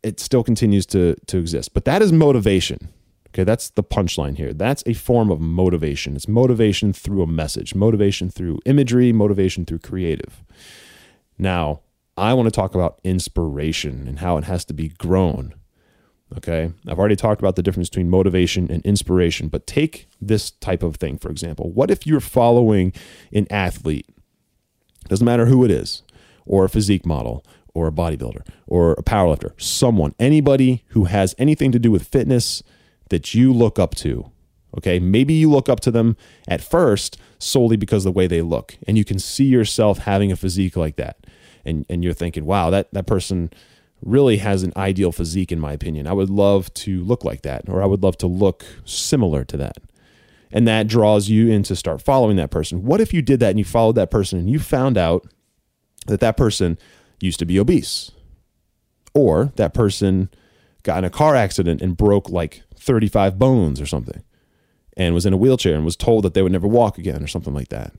it 0.03 0.19
still 0.19 0.43
continues 0.43 0.85
to, 0.87 1.15
to 1.27 1.37
exist. 1.37 1.73
But 1.73 1.85
that 1.85 2.01
is 2.01 2.11
motivation. 2.11 2.89
Okay, 3.33 3.45
that's 3.45 3.69
the 3.69 3.83
punchline 3.83 4.35
here. 4.35 4.51
That's 4.51 4.83
a 4.85 4.93
form 4.93 5.31
of 5.31 5.39
motivation. 5.39 6.17
It's 6.17 6.27
motivation 6.27 6.91
through 6.91 7.21
a 7.23 7.27
message, 7.27 7.73
motivation 7.73 8.29
through 8.29 8.59
imagery, 8.65 9.13
motivation 9.13 9.65
through 9.65 9.79
creative. 9.79 10.43
Now, 11.37 11.79
I 12.17 12.33
want 12.33 12.47
to 12.47 12.51
talk 12.51 12.75
about 12.75 12.99
inspiration 13.05 14.05
and 14.05 14.19
how 14.19 14.37
it 14.37 14.43
has 14.43 14.65
to 14.65 14.73
be 14.73 14.89
grown. 14.89 15.53
Okay, 16.37 16.71
I've 16.87 16.99
already 16.99 17.15
talked 17.15 17.41
about 17.41 17.55
the 17.55 17.63
difference 17.63 17.89
between 17.89 18.09
motivation 18.09 18.69
and 18.71 18.85
inspiration, 18.85 19.47
but 19.47 19.67
take 19.67 20.07
this 20.21 20.51
type 20.51 20.83
of 20.83 20.97
thing, 20.97 21.17
for 21.17 21.29
example. 21.29 21.71
What 21.71 21.91
if 21.91 22.05
you're 22.05 22.21
following 22.21 22.93
an 23.33 23.47
athlete? 23.49 24.07
Doesn't 25.07 25.25
matter 25.25 25.45
who 25.45 25.65
it 25.65 25.71
is, 25.71 26.03
or 26.45 26.65
a 26.65 26.69
physique 26.69 27.05
model, 27.05 27.45
or 27.73 27.87
a 27.87 27.91
bodybuilder, 27.91 28.45
or 28.67 28.93
a 28.93 29.03
powerlifter, 29.03 29.59
someone, 29.59 30.15
anybody 30.19 30.83
who 30.89 31.05
has 31.05 31.35
anything 31.37 31.71
to 31.71 31.79
do 31.79 31.91
with 31.91 32.07
fitness 32.07 32.63
that 33.11 33.35
you 33.35 33.53
look 33.53 33.77
up 33.77 33.93
to. 33.95 34.31
Okay. 34.77 34.99
Maybe 34.99 35.33
you 35.33 35.49
look 35.49 35.69
up 35.69 35.81
to 35.81 35.91
them 35.91 36.17
at 36.47 36.61
first 36.61 37.17
solely 37.37 37.75
because 37.75 38.03
the 38.03 38.11
way 38.11 38.25
they 38.25 38.41
look, 38.41 38.77
and 38.87 38.97
you 38.97 39.05
can 39.05 39.19
see 39.19 39.45
yourself 39.45 39.99
having 39.99 40.31
a 40.31 40.35
physique 40.35 40.75
like 40.75 40.95
that. 40.95 41.27
And, 41.63 41.85
and 41.89 42.03
you're 42.03 42.13
thinking, 42.13 42.45
wow, 42.45 42.69
that, 42.69 42.91
that 42.93 43.05
person 43.05 43.51
really 44.03 44.37
has 44.37 44.63
an 44.63 44.73
ideal 44.75 45.11
physique, 45.11 45.51
in 45.51 45.59
my 45.59 45.73
opinion. 45.73 46.07
I 46.07 46.13
would 46.13 46.29
love 46.29 46.73
to 46.75 47.03
look 47.03 47.23
like 47.23 47.43
that, 47.43 47.67
or 47.67 47.83
I 47.83 47.85
would 47.85 48.01
love 48.01 48.17
to 48.19 48.27
look 48.27 48.65
similar 48.85 49.43
to 49.45 49.57
that. 49.57 49.77
And 50.51 50.67
that 50.67 50.87
draws 50.87 51.29
you 51.29 51.49
in 51.49 51.63
to 51.63 51.75
start 51.75 52.01
following 52.01 52.37
that 52.37 52.49
person. 52.49 52.83
What 52.83 52.99
if 52.99 53.13
you 53.13 53.21
did 53.21 53.39
that 53.41 53.51
and 53.51 53.59
you 53.59 53.65
followed 53.65 53.95
that 53.95 54.09
person 54.09 54.39
and 54.39 54.49
you 54.49 54.59
found 54.59 54.97
out 54.97 55.27
that 56.07 56.19
that 56.19 56.35
person 56.35 56.77
used 57.19 57.39
to 57.39 57.45
be 57.45 57.59
obese? 57.59 58.11
Or 59.13 59.51
that 59.57 59.73
person 59.73 60.29
got 60.83 60.99
in 60.99 61.03
a 61.03 61.09
car 61.09 61.35
accident 61.35 61.81
and 61.81 61.95
broke 61.95 62.29
like 62.29 62.63
35 62.81 63.37
bones 63.37 63.79
or 63.79 63.85
something 63.85 64.23
and 64.97 65.13
was 65.13 65.25
in 65.25 65.33
a 65.33 65.37
wheelchair 65.37 65.75
and 65.75 65.85
was 65.85 65.95
told 65.95 66.23
that 66.23 66.33
they 66.33 66.41
would 66.41 66.51
never 66.51 66.67
walk 66.67 66.97
again 66.97 67.23
or 67.23 67.27
something 67.27 67.53
like 67.53 67.69
that. 67.69 67.93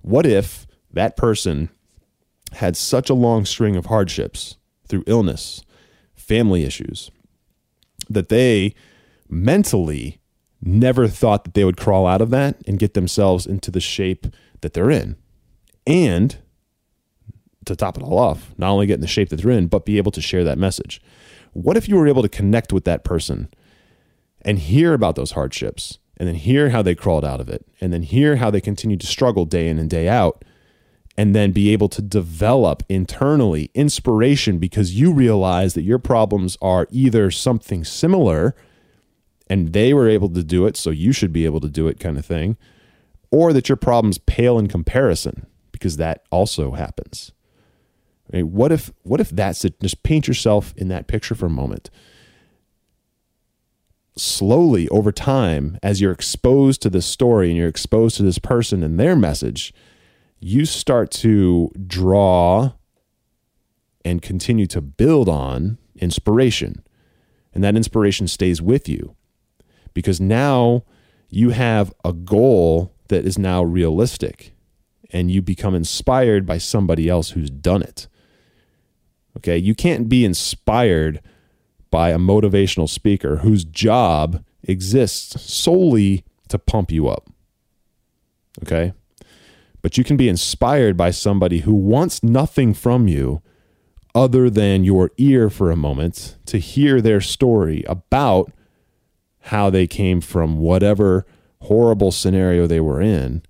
What 0.00 0.26
if 0.26 0.66
that 0.90 1.16
person 1.16 1.68
had 2.52 2.76
such 2.76 3.10
a 3.10 3.14
long 3.14 3.44
string 3.44 3.76
of 3.76 3.86
hardships 3.86 4.56
through 4.88 5.04
illness 5.06 5.62
family 6.14 6.64
issues 6.64 7.10
that 8.08 8.28
they 8.28 8.74
mentally 9.28 10.20
never 10.60 11.08
thought 11.08 11.44
that 11.44 11.54
they 11.54 11.64
would 11.64 11.76
crawl 11.76 12.06
out 12.06 12.20
of 12.20 12.30
that 12.30 12.56
and 12.66 12.78
get 12.78 12.94
themselves 12.94 13.46
into 13.46 13.70
the 13.70 13.80
shape 13.80 14.26
that 14.60 14.72
they're 14.72 14.90
in. 14.90 15.16
And 15.86 16.38
to 17.64 17.76
top 17.76 17.96
it 17.96 18.02
all 18.02 18.18
off, 18.18 18.54
not 18.56 18.70
only 18.70 18.86
get 18.86 18.94
in 18.94 19.00
the 19.00 19.06
shape 19.06 19.28
that 19.30 19.42
they're 19.42 19.50
in, 19.50 19.66
but 19.66 19.84
be 19.84 19.98
able 19.98 20.12
to 20.12 20.20
share 20.20 20.44
that 20.44 20.58
message. 20.58 21.00
What 21.52 21.76
if 21.76 21.88
you 21.88 21.96
were 21.96 22.08
able 22.08 22.22
to 22.22 22.28
connect 22.28 22.72
with 22.72 22.84
that 22.84 23.04
person 23.04 23.48
and 24.44 24.58
hear 24.58 24.92
about 24.94 25.16
those 25.16 25.32
hardships 25.32 25.98
and 26.16 26.28
then 26.28 26.34
hear 26.34 26.70
how 26.70 26.82
they 26.82 26.94
crawled 26.94 27.24
out 27.24 27.40
of 27.40 27.48
it 27.48 27.66
and 27.80 27.92
then 27.92 28.02
hear 28.02 28.36
how 28.36 28.50
they 28.50 28.60
continued 28.60 29.00
to 29.00 29.06
struggle 29.06 29.44
day 29.44 29.68
in 29.68 29.78
and 29.78 29.90
day 29.90 30.08
out 30.08 30.44
and 31.16 31.34
then 31.34 31.52
be 31.52 31.72
able 31.72 31.88
to 31.88 32.00
develop 32.00 32.82
internally 32.88 33.70
inspiration 33.74 34.58
because 34.58 34.98
you 34.98 35.12
realize 35.12 35.74
that 35.74 35.82
your 35.82 35.98
problems 35.98 36.56
are 36.62 36.86
either 36.90 37.30
something 37.30 37.84
similar 37.84 38.54
and 39.48 39.72
they 39.74 39.92
were 39.92 40.08
able 40.08 40.30
to 40.30 40.42
do 40.42 40.66
it, 40.66 40.76
so 40.76 40.90
you 40.90 41.12
should 41.12 41.32
be 41.32 41.44
able 41.44 41.60
to 41.60 41.68
do 41.68 41.86
it, 41.86 42.00
kind 42.00 42.16
of 42.16 42.24
thing, 42.24 42.56
or 43.30 43.52
that 43.52 43.68
your 43.68 43.76
problems 43.76 44.16
pale 44.16 44.58
in 44.58 44.66
comparison 44.66 45.46
because 45.72 45.98
that 45.98 46.24
also 46.30 46.72
happens. 46.72 47.32
I 48.32 48.38
mean, 48.38 48.52
what 48.52 48.72
if 48.72 48.92
what 49.02 49.20
if 49.20 49.28
that's 49.28 49.64
it? 49.64 49.78
Just 49.80 50.02
paint 50.02 50.26
yourself 50.26 50.72
in 50.76 50.88
that 50.88 51.06
picture 51.06 51.34
for 51.34 51.46
a 51.46 51.50
moment. 51.50 51.90
Slowly 54.16 54.88
over 54.88 55.10
time, 55.10 55.78
as 55.82 56.00
you're 56.00 56.12
exposed 56.12 56.82
to 56.82 56.90
this 56.90 57.06
story 57.06 57.48
and 57.48 57.56
you're 57.56 57.68
exposed 57.68 58.16
to 58.18 58.22
this 58.22 58.38
person 58.38 58.82
and 58.82 59.00
their 59.00 59.16
message, 59.16 59.72
you 60.38 60.66
start 60.66 61.10
to 61.10 61.70
draw 61.86 62.72
and 64.04 64.20
continue 64.20 64.66
to 64.66 64.80
build 64.80 65.28
on 65.28 65.78
inspiration. 65.96 66.84
And 67.54 67.62
that 67.64 67.76
inspiration 67.76 68.28
stays 68.28 68.60
with 68.60 68.88
you 68.88 69.14
because 69.94 70.20
now 70.20 70.84
you 71.28 71.50
have 71.50 71.92
a 72.04 72.12
goal 72.12 72.92
that 73.08 73.24
is 73.24 73.38
now 73.38 73.62
realistic 73.62 74.52
and 75.10 75.30
you 75.30 75.42
become 75.42 75.74
inspired 75.74 76.46
by 76.46 76.58
somebody 76.58 77.08
else 77.08 77.30
who's 77.30 77.50
done 77.50 77.82
it. 77.82 78.08
Okay. 79.36 79.56
You 79.56 79.74
can't 79.74 80.08
be 80.08 80.24
inspired 80.24 81.20
by 81.92 82.10
a 82.10 82.18
motivational 82.18 82.88
speaker 82.88 83.36
whose 83.36 83.64
job 83.64 84.44
exists 84.64 85.40
solely 85.40 86.24
to 86.48 86.58
pump 86.58 86.90
you 86.90 87.06
up. 87.06 87.30
Okay 88.64 88.92
but 89.82 89.98
you 89.98 90.04
can 90.04 90.16
be 90.16 90.28
inspired 90.28 90.96
by 90.96 91.10
somebody 91.10 91.58
who 91.58 91.74
wants 91.74 92.22
nothing 92.22 92.72
from 92.72 93.08
you 93.08 93.42
other 94.14 94.48
than 94.48 94.84
your 94.84 95.10
ear 95.18 95.50
for 95.50 95.70
a 95.70 95.76
moment 95.76 96.36
to 96.46 96.58
hear 96.58 97.00
their 97.00 97.20
story 97.20 97.82
about 97.86 98.52
how 99.46 99.68
they 99.68 99.86
came 99.86 100.20
from 100.20 100.58
whatever 100.58 101.26
horrible 101.62 102.12
scenario 102.12 102.66
they 102.66 102.80
were 102.80 103.00
in 103.00 103.42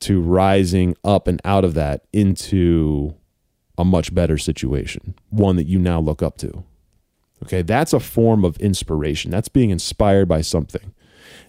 to 0.00 0.20
rising 0.20 0.94
up 1.02 1.26
and 1.26 1.40
out 1.44 1.64
of 1.64 1.74
that 1.74 2.04
into 2.12 3.14
a 3.78 3.84
much 3.84 4.14
better 4.14 4.36
situation, 4.36 5.14
one 5.30 5.56
that 5.56 5.66
you 5.66 5.78
now 5.78 6.00
look 6.00 6.22
up 6.22 6.36
to. 6.36 6.64
Okay, 7.44 7.62
that's 7.62 7.92
a 7.92 8.00
form 8.00 8.44
of 8.44 8.56
inspiration. 8.58 9.30
That's 9.30 9.48
being 9.48 9.70
inspired 9.70 10.28
by 10.28 10.40
something. 10.40 10.94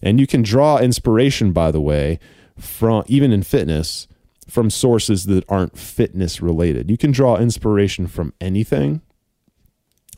And 0.02 0.20
you 0.20 0.28
can 0.28 0.42
draw 0.42 0.78
inspiration, 0.78 1.52
by 1.52 1.72
the 1.72 1.82
way, 1.82 2.20
from 2.58 3.04
even 3.08 3.32
in 3.32 3.44
fitness 3.44 4.08
from 4.50 4.70
sources 4.70 5.26
that 5.26 5.46
aren't 5.48 5.78
fitness 5.78 6.42
related. 6.42 6.90
You 6.90 6.98
can 6.98 7.12
draw 7.12 7.38
inspiration 7.38 8.08
from 8.08 8.34
anything, 8.42 9.02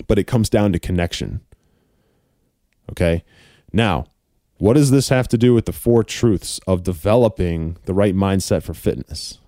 but 0.08 0.18
it 0.18 0.26
comes 0.26 0.50
down 0.50 0.74
to 0.74 0.80
connection. 0.80 1.42
Okay? 2.90 3.24
Now, 3.74 4.06
what 4.58 4.74
does 4.74 4.92
this 4.92 5.10
have 5.10 5.28
to 5.30 5.38
do 5.38 5.54
with 5.54 5.66
the 5.66 5.74
four 5.74 6.04
truths 6.04 6.60
of 6.68 6.84
developing 6.84 7.78
the 7.86 7.94
right 7.94 8.16
mindset 8.16 8.64
for 8.64 8.74
fitness? 8.74 9.40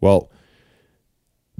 Well, 0.00 0.30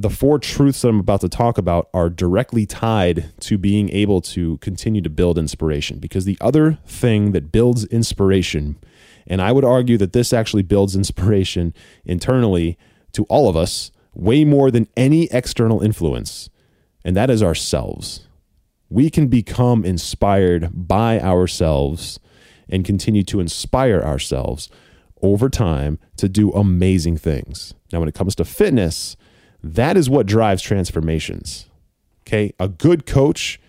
the 0.02 0.10
four 0.10 0.38
truths 0.38 0.82
that 0.82 0.88
I'm 0.88 1.00
about 1.00 1.20
to 1.22 1.28
talk 1.28 1.58
about 1.58 1.88
are 1.94 2.10
directly 2.10 2.66
tied 2.66 3.32
to 3.40 3.56
being 3.56 3.88
able 3.90 4.20
to 4.22 4.58
continue 4.58 5.00
to 5.00 5.10
build 5.10 5.38
inspiration 5.38 5.98
because 5.98 6.24
the 6.24 6.38
other 6.40 6.78
thing 6.86 7.32
that 7.32 7.52
builds 7.52 7.84
inspiration 7.86 8.76
and 9.26 9.40
I 9.40 9.52
would 9.52 9.64
argue 9.64 9.96
that 9.98 10.12
this 10.12 10.32
actually 10.32 10.62
builds 10.62 10.96
inspiration 11.02 11.74
internally 12.04 12.78
to 13.12 13.24
all 13.24 13.48
of 13.48 13.56
us 13.56 13.90
way 14.14 14.44
more 14.44 14.70
than 14.70 14.88
any 14.96 15.24
external 15.30 15.80
influence, 15.80 16.50
and 17.04 17.16
that 17.16 17.30
is 17.30 17.42
ourselves. 17.42 18.26
We 18.88 19.08
can 19.08 19.28
become 19.28 19.84
inspired 19.84 20.70
by 20.74 21.18
ourselves 21.20 22.20
and 22.68 22.84
continue 22.84 23.22
to 23.24 23.40
inspire 23.40 24.02
ourselves 24.02 24.68
over 25.22 25.48
time 25.48 25.98
to 26.16 26.28
do 26.28 26.50
amazing 26.52 27.16
things. 27.16 27.74
Now, 27.92 28.00
when 28.00 28.08
it 28.08 28.14
comes 28.14 28.34
to 28.34 28.44
fitness, 28.44 29.16
that 29.62 29.96
is 29.96 30.10
what 30.10 30.26
drives 30.26 30.62
transformations. 30.62 31.68
Okay. 32.22 32.52
A 32.58 32.68
good 32.68 33.06
coach, 33.06 33.60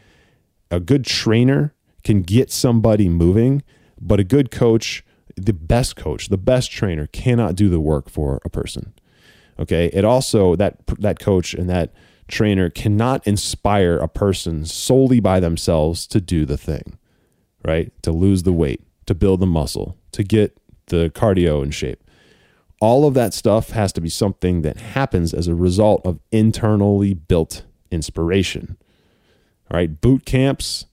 a 0.71 0.79
good 0.79 1.05
trainer 1.05 1.73
can 2.03 2.21
get 2.21 2.51
somebody 2.51 3.09
moving, 3.09 3.63
but 3.99 4.19
a 4.19 4.23
good 4.23 4.51
coach 4.51 5.03
the 5.35 5.53
best 5.53 5.95
coach, 5.95 6.29
the 6.29 6.37
best 6.37 6.71
trainer 6.71 7.07
cannot 7.07 7.55
do 7.55 7.67
the 7.67 7.79
work 7.79 8.07
for 8.09 8.39
a 8.45 8.49
person. 8.49 8.93
Okay. 9.59 9.87
It 9.93 10.05
also, 10.05 10.55
that, 10.55 10.77
that 10.99 11.19
coach 11.19 11.53
and 11.53 11.69
that 11.69 11.93
trainer 12.27 12.69
cannot 12.69 13.25
inspire 13.27 13.97
a 13.97 14.07
person 14.07 14.65
solely 14.65 15.19
by 15.19 15.39
themselves 15.39 16.07
to 16.07 16.21
do 16.21 16.45
the 16.45 16.57
thing, 16.57 16.97
right? 17.65 17.91
To 18.03 18.11
lose 18.11 18.43
the 18.43 18.53
weight, 18.53 18.81
to 19.05 19.13
build 19.13 19.39
the 19.39 19.47
muscle, 19.47 19.97
to 20.11 20.23
get 20.23 20.57
the 20.87 21.11
cardio 21.13 21.63
in 21.63 21.71
shape. 21.71 22.02
All 22.83 23.07
of 23.07 23.13
that 23.13 23.33
stuff 23.33 23.69
has 23.69 23.93
to 23.93 24.01
be 24.01 24.09
something 24.09 24.61
that 24.63 24.75
happens 24.75 25.33
as 25.33 25.47
a 25.47 25.55
result 25.55 26.05
of 26.05 26.19
internally 26.33 27.13
built 27.13 27.63
inspiration. 27.91 28.75
All 29.71 29.77
right. 29.77 30.01
Boot 30.01 30.25
camps 30.25 30.85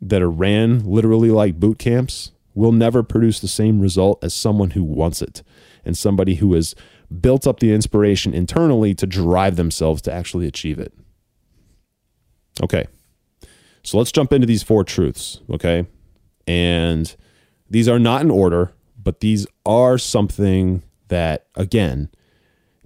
that 0.00 0.22
are 0.22 0.28
ran 0.28 0.84
literally 0.84 1.30
like 1.30 1.60
boot 1.60 1.78
camps 1.78 2.32
will 2.52 2.72
never 2.72 3.04
produce 3.04 3.38
the 3.38 3.46
same 3.46 3.78
result 3.78 4.18
as 4.24 4.34
someone 4.34 4.70
who 4.70 4.82
wants 4.82 5.22
it 5.22 5.44
and 5.84 5.96
somebody 5.96 6.34
who 6.34 6.52
has 6.54 6.74
built 7.20 7.46
up 7.46 7.60
the 7.60 7.72
inspiration 7.72 8.34
internally 8.34 8.92
to 8.96 9.06
drive 9.06 9.54
themselves 9.54 10.02
to 10.02 10.12
actually 10.12 10.48
achieve 10.48 10.80
it. 10.80 10.92
Okay. 12.60 12.88
So 13.84 13.98
let's 13.98 14.10
jump 14.10 14.32
into 14.32 14.48
these 14.48 14.64
four 14.64 14.82
truths, 14.82 15.42
okay? 15.48 15.86
And 16.48 17.14
these 17.70 17.88
are 17.88 18.00
not 18.00 18.20
in 18.22 18.32
order, 18.32 18.72
but 19.00 19.20
these 19.20 19.46
are 19.64 19.96
something 19.96 20.82
that, 21.10 21.46
again, 21.54 22.08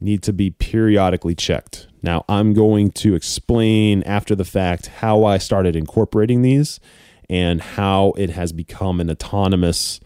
need 0.01 0.23
to 0.25 0.33
be 0.33 0.51
periodically 0.51 1.35
checked. 1.35 1.87
Now, 2.03 2.25
I'm 2.29 2.53
going 2.53 2.91
to 2.91 3.15
explain 3.15 4.03
after 4.03 4.35
the 4.35 4.45
fact 4.45 4.89
how 4.89 5.25
I 5.25 5.39
started 5.39 5.77
incorporating 5.77 6.43
these 6.43 6.81
and 7.31 7.63
how 7.63 8.13
it 8.19 8.31
has 8.31 8.53
become 8.53 9.01
an 9.01 9.09
autonomous, 9.09 10.01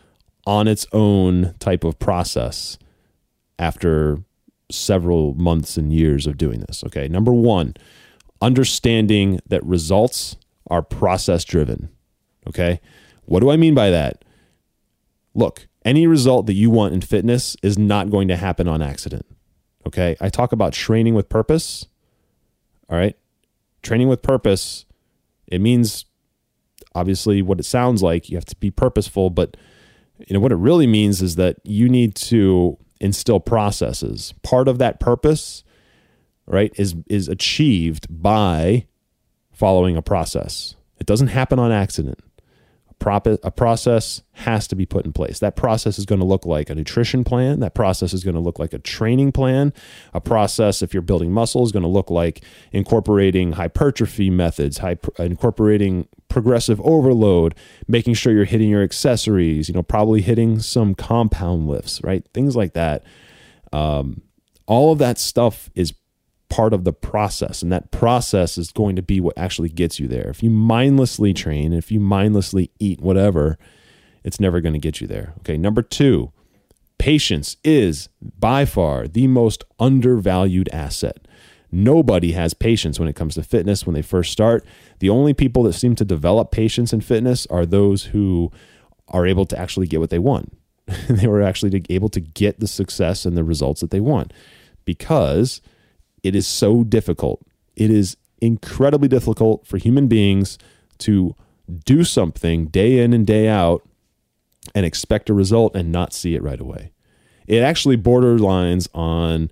on 0.47 0.67
its 0.67 0.87
own 0.93 1.55
type 1.59 1.85
of 1.85 1.99
process 1.99 2.79
after 3.59 4.23
several 4.71 5.35
months 5.35 5.77
and 5.77 5.93
years 5.93 6.27
of 6.27 6.39
doing 6.39 6.61
this. 6.61 6.83
Okay, 6.85 7.07
number 7.07 7.33
one, 7.33 7.75
understanding 8.41 9.41
that 9.47 9.63
results 9.65 10.37
are 10.71 10.81
process 10.81 11.45
driven. 11.45 11.91
Okay, 12.47 12.81
what 13.27 13.41
do 13.41 13.51
I 13.51 13.59
mean 13.59 13.75
by 13.75 13.91
that? 13.91 14.25
Look, 15.35 15.68
any 15.85 16.07
result 16.07 16.47
that 16.47 16.55
you 16.55 16.71
want 16.71 16.95
in 16.95 17.01
fitness 17.01 17.57
is 17.63 17.79
not 17.79 18.11
going 18.11 18.29
to 18.29 18.37
happen 18.37 18.69
on 18.69 18.83
accident. 18.83 19.27
Okay, 19.87 20.17
I 20.21 20.29
talk 20.29 20.53
about 20.53 20.73
training 20.73 21.15
with 21.15 21.29
purpose. 21.29 21.87
All 22.89 22.99
right, 22.99 23.17
training 23.83 24.09
with 24.09 24.23
purpose, 24.23 24.87
it 25.47 25.61
means 25.61 26.05
obviously 26.95 27.43
what 27.43 27.61
it 27.61 27.65
sounds 27.65 28.03
like. 28.03 28.29
You 28.29 28.37
have 28.37 28.45
to 28.47 28.57
be 28.57 28.71
purposeful, 28.71 29.31
but 29.31 29.57
you 30.27 30.35
know 30.35 30.41
what 30.41 30.53
it 30.53 30.57
really 30.57 30.87
means 30.87 31.23
is 31.23 31.37
that 31.37 31.57
you 31.65 31.89
need 31.89 32.15
to 32.17 32.77
instill 33.01 33.41
processes. 33.41 34.35
Part 34.43 34.69
of 34.69 34.79
that 34.79 35.01
purpose, 35.01 35.65
right, 36.47 36.73
is 36.77 36.95
is 37.09 37.29
achieved 37.29 38.07
by 38.11 38.87
following 39.53 39.97
a 39.97 40.03
process. 40.03 40.75
It 40.99 41.07
doesn't 41.07 41.29
happen 41.29 41.59
on 41.59 41.71
accident 41.71 42.21
a 43.01 43.51
process 43.51 44.23
has 44.33 44.69
to 44.69 44.77
be 44.77 44.85
put 44.85 45.05
in 45.05 45.13
place. 45.13 45.39
That 45.39 45.57
process 45.57 45.99
is 45.99 46.07
going 46.07 46.21
to 46.21 46.27
look 46.27 46.45
like 46.45 46.69
a 46.69 46.75
nutrition 46.75 47.25
plan. 47.25 47.61
That 47.61 47.75
process 47.75 48.13
is 48.13 48.25
going 48.25 48.35
to 48.35 48.41
look 48.41 48.59
like 48.59 48.73
a 48.73 48.79
training 48.79 49.33
plan. 49.33 49.73
A 50.13 50.21
process, 50.21 50.83
if 50.83 50.93
you're 50.93 51.03
building 51.03 51.33
muscle, 51.33 51.65
is 51.65 51.73
going 51.73 51.85
to 51.85 51.89
look 51.89 52.11
like 52.11 52.43
incorporating 52.73 53.53
hypertrophy 53.53 54.31
methods, 54.31 54.81
incorporating 55.19 56.09
progressive 56.29 56.81
overload, 56.83 57.55
making 57.87 58.15
sure 58.15 58.33
you're 58.33 58.45
hitting 58.45 58.69
your 58.69 58.83
accessories, 58.83 59.69
you 59.69 59.75
know, 59.75 59.83
probably 59.83 60.21
hitting 60.21 60.59
some 60.59 60.95
compound 60.95 61.69
lifts, 61.69 62.03
right? 62.03 62.25
Things 62.35 62.55
like 62.55 62.75
that. 62.75 63.05
Um, 63.73 64.23
all 64.67 64.93
of 64.93 64.99
that 64.99 65.19
stuff 65.19 65.71
is 65.75 65.95
part 66.49 66.73
of 66.73 66.85
the 66.85 66.93
process. 66.93 67.63
And 67.63 67.71
that 67.73 67.91
process 67.91 68.59
is 68.59 68.73
going 68.73 68.97
to 68.97 69.03
be 69.03 69.21
what 69.21 69.37
actually 69.37 69.69
gets 69.69 70.01
you 70.01 70.09
there. 70.09 70.29
If 70.29 70.43
you 70.43 70.51
mindlessly 70.51 71.35
train, 71.35 71.73
if 71.73 71.91
you 71.93 72.01
mindlessly 72.01 72.71
eat 72.79 73.01
whatever, 73.01 73.59
it's 74.25 74.41
never 74.41 74.61
going 74.61 74.73
to 74.73 74.79
get 74.79 75.01
you 75.01 75.07
there. 75.07 75.35
Okay. 75.39 75.57
Number 75.57 75.83
two, 75.83 76.33
patience 76.99 77.57
is 77.65 78.09
by 78.21 78.65
far 78.65 79.07
the 79.07 79.27
most 79.27 79.65
undervalued 79.79 80.69
asset. 80.73 81.27
Nobody 81.71 82.33
has 82.33 82.55
patience 82.55 82.99
when 82.99 83.09
it 83.09 83.17
comes 83.17 83.35
to 83.35 83.43
fitness 83.43 83.85
when 83.85 83.95
they 83.95 84.03
first 84.03 84.33
start. 84.33 84.65
The 85.01 85.11
only 85.11 85.35
people 85.35 85.63
that 85.65 85.75
seem 85.75 85.95
to 85.97 86.05
develop 86.05 86.51
patience 86.51 86.93
in 86.93 87.03
fitness 87.03 87.47
are 87.47 87.67
those 87.67 88.05
who 88.05 88.51
are 89.09 89.27
able 89.27 89.45
to 89.47 89.59
actually 89.59 89.87
get 89.87 90.01
what 90.01 90.11
they 90.11 90.19
want. 90.19 90.57
they 91.09 91.27
were 91.27 91.43
actually 91.43 91.85
able 91.91 92.09
to 92.09 92.21
get 92.21 92.61
the 92.61 92.67
success 92.67 93.27
and 93.27 93.37
the 93.37 93.45
results 93.45 93.83
that 93.83 93.91
they 93.91 94.01
want 94.01 94.33
because 94.87 95.61
it 96.29 96.37
is 96.37 96.47
so 96.47 96.85
difficult. 96.85 97.41
It 97.75 97.91
is 97.91 98.19
incredibly 98.41 99.09
difficult 99.09 99.67
for 99.67 99.79
human 99.79 100.09
beings 100.09 100.59
to 100.99 101.35
do 101.85 102.05
something 102.05 102.67
day 102.67 102.99
in 103.03 103.15
and 103.15 103.27
day 103.27 103.49
out 103.49 103.83
and 104.75 104.85
expect 104.85 105.31
a 105.31 105.35
result 105.35 105.75
and 105.75 105.91
not 105.91 106.13
see 106.13 106.35
it 106.35 106.43
right 106.43 106.61
away. 106.61 106.93
It 107.47 107.63
actually 107.63 107.97
borderlines 107.97 108.89
on 108.95 109.51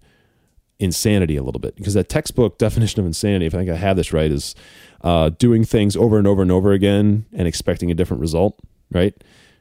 insanity 0.79 1.37
a 1.37 1.43
little 1.43 1.59
bit 1.59 1.75
because 1.77 1.95
that 1.95 2.11
textbook 2.11 2.59
definition 2.67 3.01
of 3.01 3.07
insanity, 3.07 3.47
if 3.47 3.55
I 3.55 3.59
think 3.59 3.71
I 3.71 3.77
have 3.77 3.97
this 3.97 4.13
right, 4.13 4.31
is 4.31 4.55
uh, 5.01 5.31
doing 5.31 5.65
things 5.65 5.97
over 5.97 6.19
and 6.19 6.27
over 6.27 6.43
and 6.43 6.53
over 6.53 6.73
again 6.73 7.25
and 7.33 7.49
expecting 7.49 7.91
a 7.91 7.95
different 7.95 8.21
result, 8.21 8.59
right? 8.93 9.15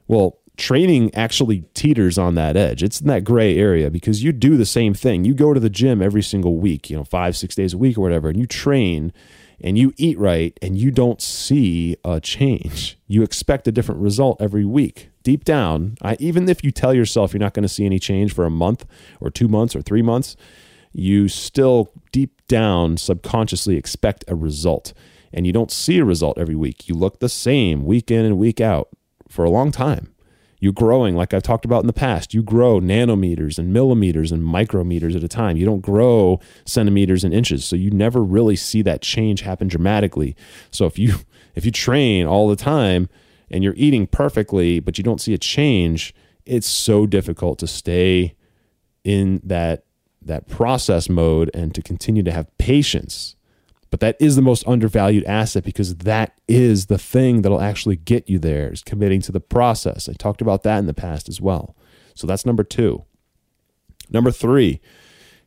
Well, 0.10 0.40
training 0.58 1.14
actually 1.14 1.62
teeters 1.74 2.18
on 2.18 2.36
that 2.36 2.56
edge. 2.58 2.84
It's 2.84 3.02
in 3.02 3.08
that 3.08 3.24
gray 3.24 3.58
area 3.58 3.90
because 3.90 4.24
you 4.24 4.32
do 4.32 4.58
the 4.58 4.66
same 4.66 4.94
thing. 4.94 5.26
You 5.26 5.34
go 5.34 5.54
to 5.54 5.60
the 5.60 5.70
gym 5.70 6.02
every 6.02 6.24
single 6.24 6.58
week, 6.58 6.90
you 6.90 6.98
know, 6.98 7.04
five, 7.04 7.36
six 7.36 7.56
days 7.56 7.74
a 7.74 7.78
week 7.78 7.98
or 7.98 8.02
whatever, 8.02 8.30
and 8.30 8.40
you 8.40 8.46
train 8.46 9.14
and 9.62 9.78
you 9.78 9.94
eat 9.98 10.18
right 10.20 10.58
and 10.62 10.78
you 10.78 10.92
don't 10.92 11.22
see 11.22 11.96
a 12.04 12.20
change. 12.20 12.98
You 13.08 13.24
expect 13.24 13.68
a 13.68 13.72
different 13.72 14.02
result 14.02 14.42
every 14.42 14.66
week. 14.66 15.10
Deep 15.24 15.44
down, 15.44 15.98
I, 16.02 16.18
even 16.20 16.48
if 16.50 16.64
you 16.64 16.72
tell 16.72 16.94
yourself 16.94 17.34
you're 17.34 17.40
not 17.40 17.54
going 17.54 17.64
to 17.64 17.70
see 17.70 17.86
any 17.86 18.00
change 18.00 18.34
for 18.34 18.46
a 18.46 18.52
month 18.52 18.86
or 19.20 19.30
two 19.30 19.48
months 19.48 19.76
or 19.76 19.82
three 19.82 20.02
months, 20.02 20.36
you 20.92 21.28
still 21.28 21.92
deep 22.12 22.46
down 22.48 22.98
subconsciously 22.98 23.76
expect 23.76 24.24
a 24.28 24.36
result. 24.36 24.94
And 25.34 25.46
you 25.46 25.52
don't 25.52 25.72
see 25.72 25.98
a 25.98 26.06
result 26.06 26.38
every 26.38 26.56
week. 26.56 26.88
You 26.88 26.96
look 26.96 27.20
the 27.20 27.28
same 27.28 27.86
week 27.86 28.10
in 28.10 28.24
and 28.24 28.38
week 28.38 28.62
out 28.62 28.90
for 29.28 29.44
a 29.44 29.50
long 29.50 29.72
time. 29.72 30.15
You're 30.66 30.74
growing, 30.74 31.16
like 31.16 31.32
I've 31.32 31.44
talked 31.44 31.64
about 31.64 31.82
in 31.82 31.86
the 31.86 31.94
past. 31.94 32.34
You 32.34 32.42
grow 32.42 32.80
nanometers 32.80 33.60
and 33.60 33.72
millimeters 33.72 34.32
and 34.32 34.42
micrometers 34.42 35.16
at 35.16 35.24
a 35.24 35.28
time. 35.28 35.58
You 35.58 35.66
don't 35.68 35.82
grow 35.82 36.40
centimeters 36.66 37.24
and 37.24 37.36
inches. 37.36 37.64
So 37.64 37.76
you 37.76 37.92
never 37.92 38.24
really 38.24 38.56
see 38.56 38.82
that 38.82 39.04
change 39.04 39.42
happen 39.42 39.68
dramatically. 39.68 40.36
So 40.72 40.88
if 40.88 40.98
you 40.98 41.18
if 41.54 41.66
you 41.66 41.72
train 41.72 42.26
all 42.26 42.48
the 42.48 42.56
time 42.56 43.10
and 43.52 43.64
you're 43.64 43.76
eating 43.78 44.08
perfectly, 44.08 44.80
but 44.80 44.98
you 44.98 45.04
don't 45.04 45.22
see 45.22 45.36
a 45.36 45.38
change, 45.38 46.16
it's 46.48 46.66
so 46.66 47.06
difficult 47.06 47.60
to 47.60 47.68
stay 47.68 48.34
in 49.04 49.42
that 49.44 49.86
that 50.20 50.48
process 50.48 51.10
mode 51.10 51.52
and 51.54 51.76
to 51.76 51.84
continue 51.84 52.24
to 52.24 52.32
have 52.32 52.58
patience 52.58 53.35
but 53.96 54.02
that 54.02 54.18
is 54.20 54.36
the 54.36 54.42
most 54.42 54.68
undervalued 54.68 55.24
asset 55.24 55.64
because 55.64 55.96
that 55.96 56.38
is 56.50 56.88
the 56.88 56.98
thing 56.98 57.44
that'll 57.44 57.62
actually 57.62 57.96
get 57.96 58.30
you 58.30 58.38
there 58.38 58.70
is 58.70 58.84
committing 58.84 59.22
to 59.22 59.32
the 59.32 59.40
process. 59.40 60.10
I 60.10 60.14
talked 60.14 60.42
about 60.42 60.64
that 60.64 60.80
in 60.80 60.86
the 60.86 60.94
past 60.94 61.30
as 61.30 61.40
well. 61.40 61.78
So 62.14 62.28
that's 62.28 62.46
number 62.46 62.66
two. 62.66 63.06
Number 64.10 64.32
three, 64.32 64.82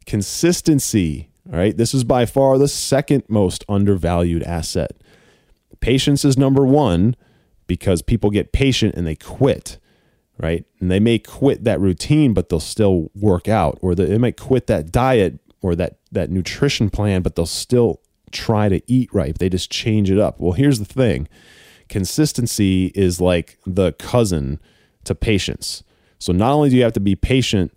consistency. 0.07 1.29
All 1.53 1.59
right. 1.59 1.77
This 1.77 1.93
is 1.93 2.05
by 2.05 2.25
far 2.25 2.57
the 2.57 2.69
second 2.69 3.25
most 3.29 3.67
undervalued 3.69 4.43
asset. 4.45 4.93
Patience 5.81 6.25
is 6.25 6.39
number 6.39 6.65
one 6.65 7.17
because 7.67 8.01
people 8.01 8.31
get 8.31 8.53
patient 8.53 8.95
and 8.95 9.07
they 9.07 9.15
quit 9.15 9.79
right? 10.41 10.65
And 10.79 10.89
they 10.89 11.01
may 11.01 11.19
quit 11.19 11.65
that 11.65 11.81
routine, 11.81 12.33
but 12.33 12.49
they'll 12.49 12.61
still 12.61 13.11
work 13.13 13.49
out, 13.49 13.77
or 13.83 13.97
they 13.97 14.19
might 14.19 14.37
quit 14.37 14.69
that 14.69 14.93
diet 14.93 15.41
or 15.61 15.75
that 15.75 15.99
that 16.13 16.31
nutrition 16.31 16.91
plan, 16.91 17.23
but 17.23 17.35
they'll 17.35 17.45
still 17.45 18.01
try 18.29 18.69
to 18.69 18.81
eat 18.87 19.13
right. 19.13 19.39
They 19.39 19.49
just 19.49 19.71
change 19.71 20.11
it 20.11 20.19
up. 20.19 20.41
Well, 20.41 20.53
here's 20.53 20.79
the 20.79 20.85
thing 20.85 21.29
consistency 21.89 22.93
is 22.95 23.21
like 23.21 23.59
the 23.67 23.93
cousin 23.93 24.61
to 25.05 25.15
patience. 25.15 25.83
So 26.19 26.33
not 26.33 26.53
only 26.53 26.69
do 26.69 26.77
you 26.77 26.83
have 26.83 26.93
to 26.95 27.01
be 27.01 27.17
patient 27.17 27.73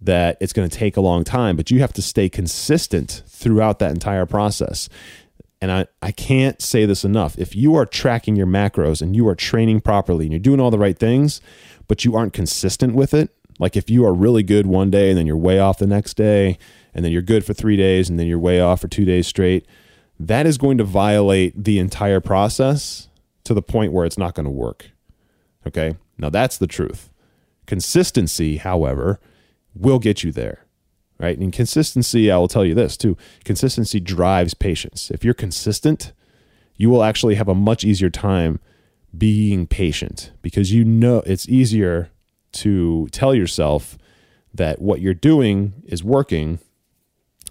that 0.00 0.38
it's 0.40 0.54
going 0.54 0.68
to 0.68 0.74
take 0.74 0.96
a 0.96 1.00
long 1.02 1.24
time, 1.24 1.56
but 1.56 1.70
you 1.70 1.80
have 1.80 1.92
to 1.92 2.02
stay 2.02 2.28
consistent 2.30 3.22
throughout 3.26 3.78
that 3.80 3.90
entire 3.90 4.24
process. 4.24 4.88
And 5.60 5.70
I, 5.70 5.86
I 6.00 6.10
can't 6.10 6.62
say 6.62 6.86
this 6.86 7.04
enough. 7.04 7.38
If 7.38 7.54
you 7.54 7.74
are 7.74 7.84
tracking 7.84 8.34
your 8.34 8.46
macros 8.46 9.02
and 9.02 9.14
you 9.14 9.28
are 9.28 9.34
training 9.34 9.82
properly 9.82 10.24
and 10.24 10.32
you're 10.32 10.40
doing 10.40 10.58
all 10.58 10.70
the 10.70 10.78
right 10.78 10.98
things, 10.98 11.42
but 11.86 12.02
you 12.02 12.16
aren't 12.16 12.32
consistent 12.32 12.94
with 12.94 13.12
it, 13.12 13.34
like 13.58 13.76
if 13.76 13.90
you 13.90 14.06
are 14.06 14.14
really 14.14 14.42
good 14.42 14.66
one 14.66 14.90
day 14.90 15.10
and 15.10 15.18
then 15.18 15.26
you're 15.26 15.36
way 15.36 15.58
off 15.58 15.78
the 15.78 15.86
next 15.86 16.14
day, 16.14 16.56
and 16.94 17.04
then 17.04 17.12
you're 17.12 17.22
good 17.22 17.44
for 17.44 17.54
three 17.54 17.76
days 17.76 18.08
and 18.08 18.18
then 18.18 18.26
you're 18.26 18.38
way 18.38 18.60
off 18.60 18.80
for 18.80 18.88
two 18.88 19.04
days 19.04 19.26
straight, 19.26 19.66
that 20.20 20.46
is 20.46 20.58
going 20.58 20.76
to 20.76 20.84
violate 20.84 21.64
the 21.64 21.78
entire 21.78 22.20
process 22.20 23.08
to 23.44 23.54
the 23.54 23.62
point 23.62 23.92
where 23.92 24.04
it's 24.04 24.18
not 24.18 24.34
going 24.34 24.44
to 24.44 24.50
work. 24.50 24.90
Okay. 25.66 25.96
Now 26.18 26.28
that's 26.28 26.58
the 26.58 26.66
truth. 26.66 27.08
Consistency, 27.66 28.58
however, 28.58 29.18
will 29.74 29.98
get 29.98 30.22
you 30.22 30.30
there. 30.30 30.66
Right. 31.18 31.38
And 31.38 31.52
consistency, 31.52 32.30
I 32.30 32.36
will 32.36 32.48
tell 32.48 32.64
you 32.64 32.74
this 32.74 32.96
too 32.96 33.16
consistency 33.44 33.98
drives 33.98 34.52
patience. 34.52 35.10
If 35.10 35.24
you're 35.24 35.34
consistent, 35.34 36.12
you 36.76 36.90
will 36.90 37.02
actually 37.02 37.36
have 37.36 37.48
a 37.48 37.54
much 37.54 37.82
easier 37.82 38.10
time 38.10 38.60
being 39.16 39.66
patient 39.66 40.32
because 40.42 40.72
you 40.72 40.84
know 40.84 41.22
it's 41.26 41.48
easier 41.48 42.10
to 42.52 43.08
tell 43.10 43.34
yourself 43.34 43.96
that 44.52 44.82
what 44.82 45.00
you're 45.00 45.14
doing 45.14 45.82
is 45.86 46.04
working 46.04 46.58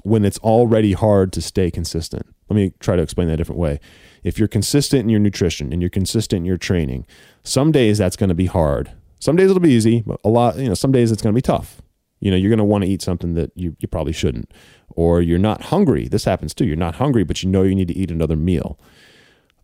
when 0.04 0.26
it's 0.26 0.38
already 0.40 0.94
hard 0.94 1.34
to 1.34 1.42
stay 1.42 1.70
consistent. 1.72 2.26
Let 2.50 2.56
me 2.56 2.74
try 2.80 2.96
to 2.96 3.02
explain 3.02 3.28
that 3.28 3.36
a 3.36 3.38
different 3.38 3.60
way. 3.60 3.80
If 4.24 4.40
you're 4.40 4.48
consistent 4.48 5.04
in 5.04 5.10
your 5.10 5.20
nutrition 5.20 5.72
and 5.72 5.82
you're 5.82 5.90
consistent 5.90 6.40
in 6.40 6.46
your 6.46 6.58
training, 6.58 7.06
some 7.44 7.72
days 7.72 7.98
that's 7.98 8.16
going 8.16 8.30
to 8.30 8.36
be 8.36 8.48
hard. 8.48 8.92
Some 9.20 9.36
days 9.36 9.50
it'll 9.50 9.60
be 9.60 9.72
easy, 9.72 10.02
but 10.06 10.20
a 10.24 10.30
lot, 10.30 10.58
you 10.58 10.68
know, 10.68 10.74
some 10.74 10.92
days 10.92 11.12
it's 11.12 11.22
going 11.22 11.34
to 11.34 11.38
be 11.38 11.42
tough. 11.42 11.82
You 12.20 12.32
know, 12.32 12.38
you're 12.38 12.50
going 12.50 12.58
to 12.58 12.66
want 12.66 12.84
to 12.84 12.90
eat 12.90 13.02
something 13.02 13.34
that 13.36 13.52
you, 13.56 13.76
you 13.80 13.88
probably 13.88 14.14
shouldn't, 14.14 14.52
or 14.90 15.22
you're 15.22 15.40
not 15.40 15.64
hungry. 15.64 16.08
This 16.08 16.26
happens 16.26 16.54
too. 16.54 16.66
You're 16.66 16.76
not 16.76 16.96
hungry, 16.96 17.24
but 17.24 17.44
you 17.44 17.50
know 17.50 17.64
you 17.64 17.76
need 17.76 17.88
to 17.90 17.98
eat 17.98 18.12
another 18.12 18.36
meal. 18.36 18.80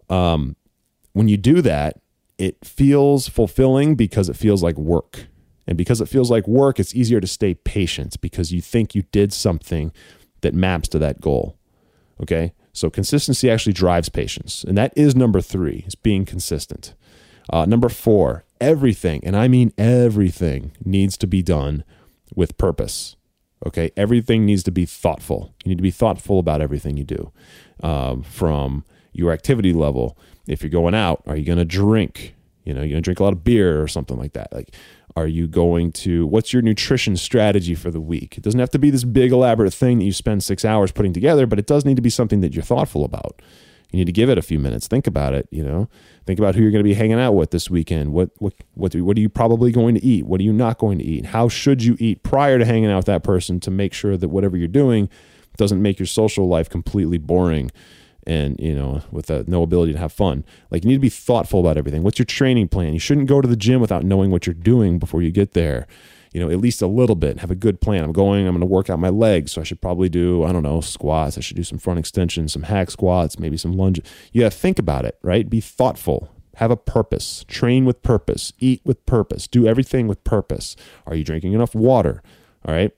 Um, 0.10 0.56
when 1.14 1.28
you 1.28 1.38
do 1.38 1.62
that, 1.62 2.00
it 2.38 2.58
feels 2.64 3.28
fulfilling 3.28 3.96
because 3.96 4.30
it 4.30 4.36
feels 4.36 4.62
like 4.62 4.78
work. 4.78 5.28
And 5.68 5.78
because 5.78 6.00
it 6.00 6.08
feels 6.08 6.30
like 6.30 6.48
work, 6.48 6.80
it's 6.80 6.94
easier 6.94 7.20
to 7.20 7.28
stay 7.28 7.56
patient 7.56 8.20
because 8.22 8.52
you 8.52 8.62
think 8.62 8.94
you 8.94 9.04
did 9.12 9.34
something 9.34 9.92
that 10.46 10.54
maps 10.54 10.88
to 10.90 11.00
that 11.00 11.20
goal. 11.20 11.58
Okay. 12.22 12.54
So 12.72 12.90
consistency 12.90 13.50
actually 13.50 13.74
drives 13.74 14.10
patience. 14.10 14.64
And 14.64 14.78
that 14.78 14.94
is 14.96 15.16
number 15.16 15.42
three, 15.42 15.84
is 15.88 15.96
being 15.96 16.26
consistent. 16.26 16.94
Uh, 17.50 17.66
number 17.66 17.90
four, 17.90 18.46
everything, 18.60 19.24
and 19.24 19.36
I 19.36 19.48
mean 19.48 19.72
everything, 19.78 20.72
needs 20.84 21.18
to 21.18 21.28
be 21.28 21.42
done 21.42 21.84
with 22.36 22.58
purpose. 22.58 23.16
Okay. 23.66 23.92
Everything 23.96 24.46
needs 24.46 24.64
to 24.64 24.72
be 24.72 24.86
thoughtful. 24.86 25.54
You 25.64 25.70
need 25.70 25.78
to 25.78 25.84
be 25.84 25.92
thoughtful 25.92 26.40
about 26.40 26.62
everything 26.62 26.98
you 26.98 27.04
do 27.04 27.32
um, 27.84 28.24
from 28.24 28.86
your 29.14 29.32
activity 29.32 29.74
level. 29.74 30.18
If 30.48 30.62
you're 30.62 30.70
going 30.70 30.96
out, 30.96 31.24
are 31.26 31.36
you 31.36 31.46
going 31.46 31.58
to 31.58 31.66
drink? 31.66 32.36
You 32.66 32.74
know, 32.74 32.82
you're 32.82 32.92
going 32.92 33.04
to 33.04 33.08
drink 33.08 33.20
a 33.20 33.24
lot 33.24 33.34
of 33.34 33.44
beer 33.44 33.82
or 33.82 33.88
something 33.88 34.18
like 34.18 34.34
that. 34.34 34.52
Like, 34.52 34.76
are 35.16 35.28
you 35.28 35.48
going 35.48 35.92
to, 35.92 36.28
what's 36.28 36.52
your 36.52 36.62
nutrition 36.62 37.16
strategy 37.16 37.74
for 37.74 37.90
the 37.90 38.02
week? 38.02 38.38
It 38.38 38.44
doesn't 38.44 38.60
have 38.60 38.72
to 38.72 38.80
be 38.80 38.90
this 38.90 39.06
big, 39.06 39.32
elaborate 39.32 39.74
thing 39.74 40.00
that 40.00 40.06
you 40.06 40.12
spend 40.12 40.44
six 40.44 40.66
hours 40.66 40.92
putting 40.92 41.14
together, 41.14 41.46
but 41.46 41.58
it 41.58 41.68
does 41.68 41.86
need 41.86 41.96
to 41.96 42.02
be 42.02 42.10
something 42.10 42.42
that 42.42 42.54
you're 42.54 42.64
thoughtful 42.64 43.06
about. 43.06 43.42
You 43.92 44.00
need 44.00 44.06
to 44.06 44.12
give 44.12 44.30
it 44.30 44.38
a 44.38 44.42
few 44.42 44.60
minutes. 44.60 44.88
Think 44.88 45.08
about 45.08 45.34
it. 45.34 45.48
You 45.52 45.64
know, 45.64 45.88
think 46.26 46.38
about 46.38 46.56
who 46.56 46.62
you're 46.62 46.72
going 46.72 46.84
to 46.84 46.90
be 46.90 46.96
hanging 46.96 47.20
out 47.20 47.32
with 47.32 47.52
this 47.52 47.70
weekend. 47.70 48.12
What 48.12 48.32
what 48.40 48.54
what 48.74 48.92
do, 48.92 49.06
what 49.06 49.16
are 49.16 49.22
you 49.22 49.30
probably 49.30 49.72
going 49.72 49.96
to 49.96 50.04
eat? 50.04 50.26
What 50.26 50.42
are 50.42 50.44
you 50.44 50.52
not 50.52 50.80
going 50.80 50.98
to 50.98 51.06
eat? 51.06 51.28
How 51.28 51.48
should 51.48 51.82
you 51.82 51.96
eat 51.98 52.22
prior 52.22 52.60
to 52.60 52.66
hanging 52.66 52.92
out 52.92 52.98
with 52.98 53.06
that 53.06 53.24
person 53.24 53.62
to 53.62 53.72
make 53.72 53.94
sure 53.94 54.18
that 54.18 54.28
whatever 54.28 54.58
you're 54.58 54.68
doing 54.68 55.08
doesn't 55.56 55.82
make 55.82 55.98
your 55.98 56.08
social 56.08 56.48
life 56.48 56.70
completely 56.70 57.18
boring 57.18 57.72
and 58.26 58.60
you 58.60 58.76
know 58.76 59.02
with 59.12 59.30
no 59.48 59.64
ability 59.64 59.94
to 59.94 60.00
have 60.00 60.12
fun. 60.12 60.44
Like 60.72 60.84
you 60.84 60.90
need 60.90 60.96
to 60.96 61.02
be 61.02 61.10
thoughtful 61.10 61.60
about 61.60 61.78
everything. 61.78 62.04
What's 62.04 62.20
your 62.20 62.26
training 62.26 62.70
plan? 62.70 62.94
You 62.94 63.00
shouldn't 63.00 63.28
go 63.28 63.42
to 63.42 63.48
the 63.48 63.56
gym 63.56 63.82
without 63.82 64.04
knowing 64.04 64.32
what 64.32 64.46
you're 64.46 64.54
doing 64.54 65.00
before 65.00 65.22
you 65.22 65.32
get 65.32 65.54
there. 65.54 65.88
You 66.34 66.42
know 66.42 66.50
at 66.50 66.60
least 66.60 66.82
a 66.82 66.88
little 66.88 67.16
bit. 67.16 67.40
Have 67.40 67.52
a 67.52 67.56
good 67.56 67.80
plan. 67.80 68.04
I'm 68.04 68.12
going 68.12 68.48
i'm 68.48 68.54
going 68.54 68.60
to 68.62 68.66
work 68.66 68.90
out 68.90 69.00
my 69.00 69.10
legs. 69.10 69.54
So 69.54 69.62
i 69.62 69.64
should 69.64 69.82
probably 69.82 70.10
do 70.10 70.44
i 70.44 70.52
don't 70.52 70.64
know 70.64 70.82
squats. 70.82 71.38
I 71.38 71.42
should 71.42 71.58
do 71.58 71.64
some 71.64 71.80
front 71.80 72.00
extensions 72.00 72.54
some 72.54 72.64
hack 72.64 72.92
squats 72.92 73.40
maybe 73.40 73.58
some 73.58 73.74
lunges 73.74 74.06
you 74.32 74.42
got 74.42 74.52
to 74.52 74.58
think 74.58 74.80
about 74.80 75.06
it 75.06 75.18
right? 75.22 75.50
Be 75.50 75.62
thoughtful. 75.62 76.30
Have 76.56 76.72
a 76.72 76.78
purpose. 76.78 77.44
Train 77.48 77.84
with 77.86 78.02
purpose. 78.02 78.54
Eat 78.60 78.82
with 78.86 79.06
purpose. 79.06 79.48
Do 79.48 79.68
everything 79.68 80.08
with 80.08 80.24
purpose. 80.24 80.76
Are 81.06 81.14
you 81.16 81.24
drinking 81.24 81.54
enough 81.54 81.76
water? 81.76 82.24
All 82.66 82.74
right? 82.74 82.92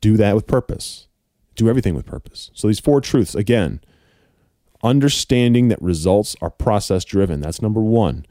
Do 0.00 0.16
that 0.16 0.34
with 0.34 0.46
purpose. 0.46 1.06
Do 1.54 1.68
everything 1.68 1.94
with 1.94 2.04
purpose. 2.06 2.50
So 2.54 2.66
these 2.66 2.80
four 2.80 3.00
truths, 3.00 3.34
again, 3.34 3.80
understanding 4.82 5.68
that 5.68 5.80
results 5.82 6.36
are 6.40 6.50
process 6.50 7.04
driven. 7.04 7.40
That's 7.40 7.62
number 7.62 7.80
one. 7.80 8.26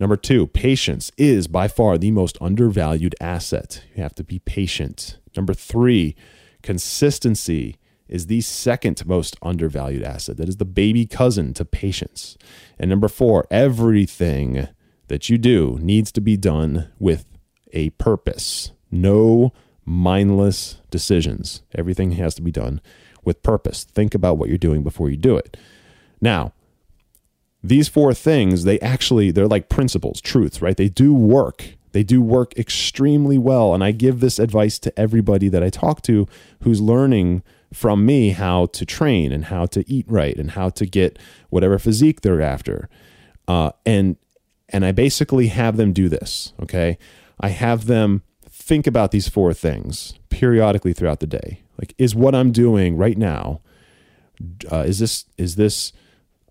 Number 0.00 0.16
two, 0.16 0.46
patience 0.46 1.10
is 1.16 1.48
by 1.48 1.66
far 1.66 1.98
the 1.98 2.12
most 2.12 2.38
undervalued 2.40 3.14
asset. 3.20 3.82
You 3.94 4.02
have 4.02 4.14
to 4.16 4.24
be 4.24 4.38
patient. 4.38 5.18
Number 5.36 5.54
three, 5.54 6.14
consistency 6.62 7.76
is 8.08 8.26
the 8.26 8.40
second 8.40 9.04
most 9.06 9.36
undervalued 9.42 10.02
asset. 10.02 10.36
That 10.36 10.48
is 10.48 10.56
the 10.56 10.64
baby 10.64 11.04
cousin 11.04 11.52
to 11.54 11.64
patience. 11.64 12.38
And 12.78 12.88
number 12.88 13.08
four, 13.08 13.46
everything 13.50 14.68
that 15.08 15.28
you 15.28 15.36
do 15.36 15.78
needs 15.80 16.12
to 16.12 16.20
be 16.20 16.36
done 16.36 16.90
with 16.98 17.24
a 17.72 17.90
purpose. 17.90 18.72
No 18.90 19.52
mindless 19.84 20.80
decisions. 20.90 21.62
Everything 21.74 22.12
has 22.12 22.34
to 22.36 22.42
be 22.42 22.52
done 22.52 22.80
with 23.24 23.42
purpose. 23.42 23.84
Think 23.84 24.14
about 24.14 24.38
what 24.38 24.48
you're 24.48 24.58
doing 24.58 24.82
before 24.82 25.10
you 25.10 25.16
do 25.16 25.36
it. 25.36 25.56
Now, 26.20 26.52
these 27.62 27.88
four 27.88 28.14
things, 28.14 28.64
they 28.64 28.78
actually, 28.80 29.30
they're 29.30 29.48
like 29.48 29.68
principles, 29.68 30.20
truths, 30.20 30.62
right? 30.62 30.76
They 30.76 30.88
do 30.88 31.12
work. 31.14 31.74
They 31.92 32.02
do 32.02 32.20
work 32.20 32.56
extremely 32.56 33.38
well. 33.38 33.74
And 33.74 33.82
I 33.82 33.92
give 33.92 34.20
this 34.20 34.38
advice 34.38 34.78
to 34.80 34.98
everybody 34.98 35.48
that 35.48 35.62
I 35.62 35.70
talk 35.70 36.02
to 36.02 36.28
who's 36.62 36.80
learning 36.80 37.42
from 37.72 38.06
me 38.06 38.30
how 38.30 38.66
to 38.66 38.86
train 38.86 39.32
and 39.32 39.46
how 39.46 39.66
to 39.66 39.88
eat 39.90 40.06
right 40.08 40.36
and 40.36 40.52
how 40.52 40.70
to 40.70 40.86
get 40.86 41.18
whatever 41.50 41.78
physique 41.78 42.20
they're 42.20 42.40
after. 42.40 42.88
Uh, 43.46 43.72
and 43.84 44.16
and 44.70 44.84
I 44.84 44.92
basically 44.92 45.46
have 45.48 45.76
them 45.76 45.92
do 45.92 46.08
this. 46.08 46.52
Okay, 46.62 46.98
I 47.40 47.48
have 47.48 47.86
them 47.86 48.22
think 48.48 48.86
about 48.86 49.10
these 49.10 49.28
four 49.28 49.54
things 49.54 50.14
periodically 50.28 50.92
throughout 50.92 51.20
the 51.20 51.26
day. 51.26 51.62
Like, 51.78 51.94
is 51.96 52.14
what 52.14 52.34
I'm 52.34 52.52
doing 52.52 52.96
right 52.96 53.16
now? 53.16 53.60
Uh, 54.70 54.84
is 54.86 54.98
this 54.98 55.24
is 55.36 55.56
this 55.56 55.92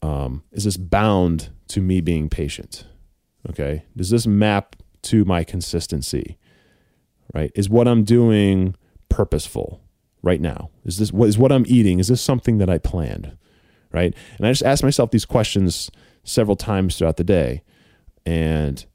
um, 0.01 0.43
is 0.51 0.63
this 0.63 0.77
bound 0.77 1.49
to 1.69 1.81
me 1.81 2.01
being 2.01 2.29
patient? 2.29 2.85
Okay, 3.49 3.83
does 3.95 4.09
this 4.09 4.27
map 4.27 4.75
to 5.03 5.25
my 5.25 5.43
consistency? 5.43 6.37
Right, 7.33 7.51
is 7.55 7.69
what 7.69 7.87
I'm 7.87 8.03
doing 8.03 8.75
purposeful 9.09 9.81
right 10.21 10.41
now? 10.41 10.69
Is 10.85 10.97
this 10.97 11.11
what 11.11 11.29
is 11.29 11.37
what 11.37 11.51
I'm 11.51 11.65
eating? 11.67 11.99
Is 11.99 12.07
this 12.07 12.21
something 12.21 12.57
that 12.57 12.69
I 12.69 12.77
planned? 12.77 13.37
Right, 13.91 14.13
and 14.37 14.47
I 14.47 14.51
just 14.51 14.63
ask 14.63 14.83
myself 14.83 15.11
these 15.11 15.25
questions 15.25 15.89
several 16.23 16.55
times 16.55 16.97
throughout 16.97 17.17
the 17.17 17.23
day, 17.23 17.63
and 18.25 18.85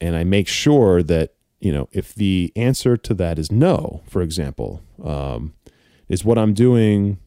and 0.00 0.16
I 0.16 0.24
make 0.24 0.48
sure 0.48 1.02
that 1.02 1.34
you 1.60 1.72
know, 1.72 1.88
if 1.92 2.14
the 2.14 2.52
answer 2.56 2.96
to 2.96 3.14
that 3.14 3.38
is 3.38 3.50
no, 3.50 4.02
for 4.08 4.22
example, 4.22 4.82
um, 5.02 5.54
is 6.08 6.24
what 6.24 6.38
I'm 6.38 6.54
doing, 6.54 7.18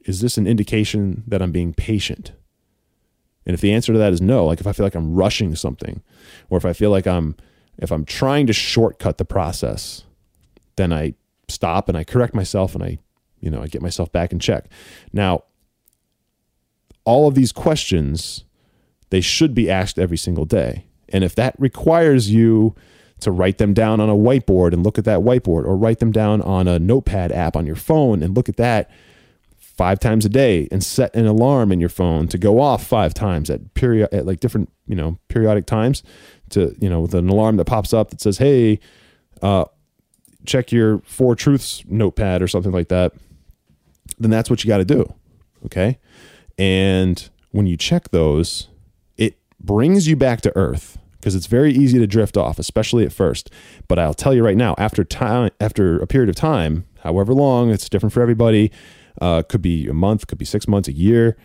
is 0.00 0.20
this 0.20 0.36
an 0.36 0.46
indication 0.46 1.22
that 1.26 1.40
I'm 1.40 1.52
being 1.52 1.72
patient? 1.72 2.32
And 3.46 3.54
if 3.54 3.60
the 3.60 3.72
answer 3.72 3.92
to 3.92 3.98
that 3.98 4.12
is 4.12 4.20
no, 4.20 4.44
like 4.44 4.60
if 4.60 4.66
I 4.66 4.72
feel 4.72 4.84
like 4.84 4.96
I'm 4.96 5.14
rushing 5.14 5.54
something, 5.54 6.02
or 6.50 6.58
if 6.58 6.64
I 6.64 6.72
feel 6.72 6.90
like 6.90 7.06
I'm, 7.06 7.36
if 7.78 7.92
I'm 7.92 8.04
trying 8.04 8.46
to 8.48 8.52
shortcut 8.52 9.18
the 9.18 9.24
process, 9.24 10.04
then 10.76 10.92
I 10.92 11.14
stop 11.48 11.88
and 11.88 11.96
I 11.96 12.04
correct 12.04 12.34
myself 12.34 12.74
and 12.74 12.82
I, 12.82 12.98
you 13.40 13.50
know, 13.50 13.62
I 13.62 13.68
get 13.68 13.82
myself 13.82 14.10
back 14.10 14.32
in 14.32 14.40
check. 14.40 14.66
Now, 15.12 15.44
all 17.04 17.28
of 17.28 17.34
these 17.34 17.52
questions, 17.52 18.44
they 19.10 19.20
should 19.20 19.54
be 19.54 19.70
asked 19.70 19.98
every 19.98 20.16
single 20.16 20.44
day. 20.44 20.86
And 21.08 21.22
if 21.22 21.36
that 21.36 21.54
requires 21.58 22.30
you 22.30 22.74
to 23.20 23.30
write 23.30 23.58
them 23.58 23.72
down 23.72 24.00
on 24.00 24.10
a 24.10 24.14
whiteboard 24.14 24.72
and 24.72 24.82
look 24.82 24.98
at 24.98 25.04
that 25.04 25.20
whiteboard, 25.20 25.64
or 25.64 25.76
write 25.76 26.00
them 26.00 26.12
down 26.12 26.42
on 26.42 26.68
a 26.68 26.78
notepad 26.78 27.32
app 27.32 27.56
on 27.56 27.64
your 27.64 27.76
phone 27.76 28.22
and 28.22 28.36
look 28.36 28.48
at 28.48 28.56
that 28.56 28.90
five 29.76 30.00
times 30.00 30.24
a 30.24 30.28
day 30.28 30.68
and 30.70 30.82
set 30.82 31.14
an 31.14 31.26
alarm 31.26 31.70
in 31.70 31.80
your 31.80 31.88
phone 31.88 32.26
to 32.28 32.38
go 32.38 32.60
off 32.60 32.84
five 32.86 33.12
times 33.12 33.50
at 33.50 33.74
period 33.74 34.08
at 34.12 34.24
like 34.24 34.40
different 34.40 34.70
you 34.86 34.94
know 34.94 35.18
periodic 35.28 35.66
times 35.66 36.02
to 36.50 36.74
you 36.80 36.88
know 36.88 37.00
with 37.00 37.14
an 37.14 37.28
alarm 37.28 37.56
that 37.56 37.66
pops 37.66 37.92
up 37.92 38.10
that 38.10 38.20
says 38.20 38.38
hey 38.38 38.78
uh, 39.42 39.64
check 40.46 40.72
your 40.72 40.98
four 41.00 41.34
truths 41.34 41.82
notepad 41.86 42.40
or 42.40 42.48
something 42.48 42.72
like 42.72 42.88
that 42.88 43.12
then 44.18 44.30
that's 44.30 44.48
what 44.48 44.64
you 44.64 44.68
got 44.68 44.78
to 44.78 44.84
do 44.84 45.12
okay 45.64 45.98
and 46.56 47.28
when 47.50 47.66
you 47.66 47.76
check 47.76 48.10
those 48.10 48.68
it 49.18 49.36
brings 49.60 50.08
you 50.08 50.16
back 50.16 50.40
to 50.40 50.56
earth 50.56 50.98
because 51.26 51.34
it's 51.34 51.46
very 51.46 51.72
easy 51.72 51.98
to 51.98 52.06
drift 52.06 52.36
off, 52.36 52.56
especially 52.56 53.04
at 53.04 53.12
first. 53.12 53.50
But 53.88 53.98
I'll 53.98 54.14
tell 54.14 54.32
you 54.32 54.44
right 54.44 54.56
now, 54.56 54.76
after 54.78 55.02
time, 55.02 55.50
after 55.60 55.98
a 55.98 56.06
period 56.06 56.28
of 56.28 56.36
time, 56.36 56.86
however 57.00 57.34
long, 57.34 57.68
it's 57.68 57.88
different 57.88 58.12
for 58.12 58.22
everybody. 58.22 58.70
Uh, 59.20 59.42
could 59.42 59.62
be 59.62 59.88
a 59.88 59.94
month, 59.94 60.26
could 60.26 60.38
be 60.38 60.44
six 60.44 60.68
months, 60.68 60.88
a 60.88 60.92
year. 60.92 61.36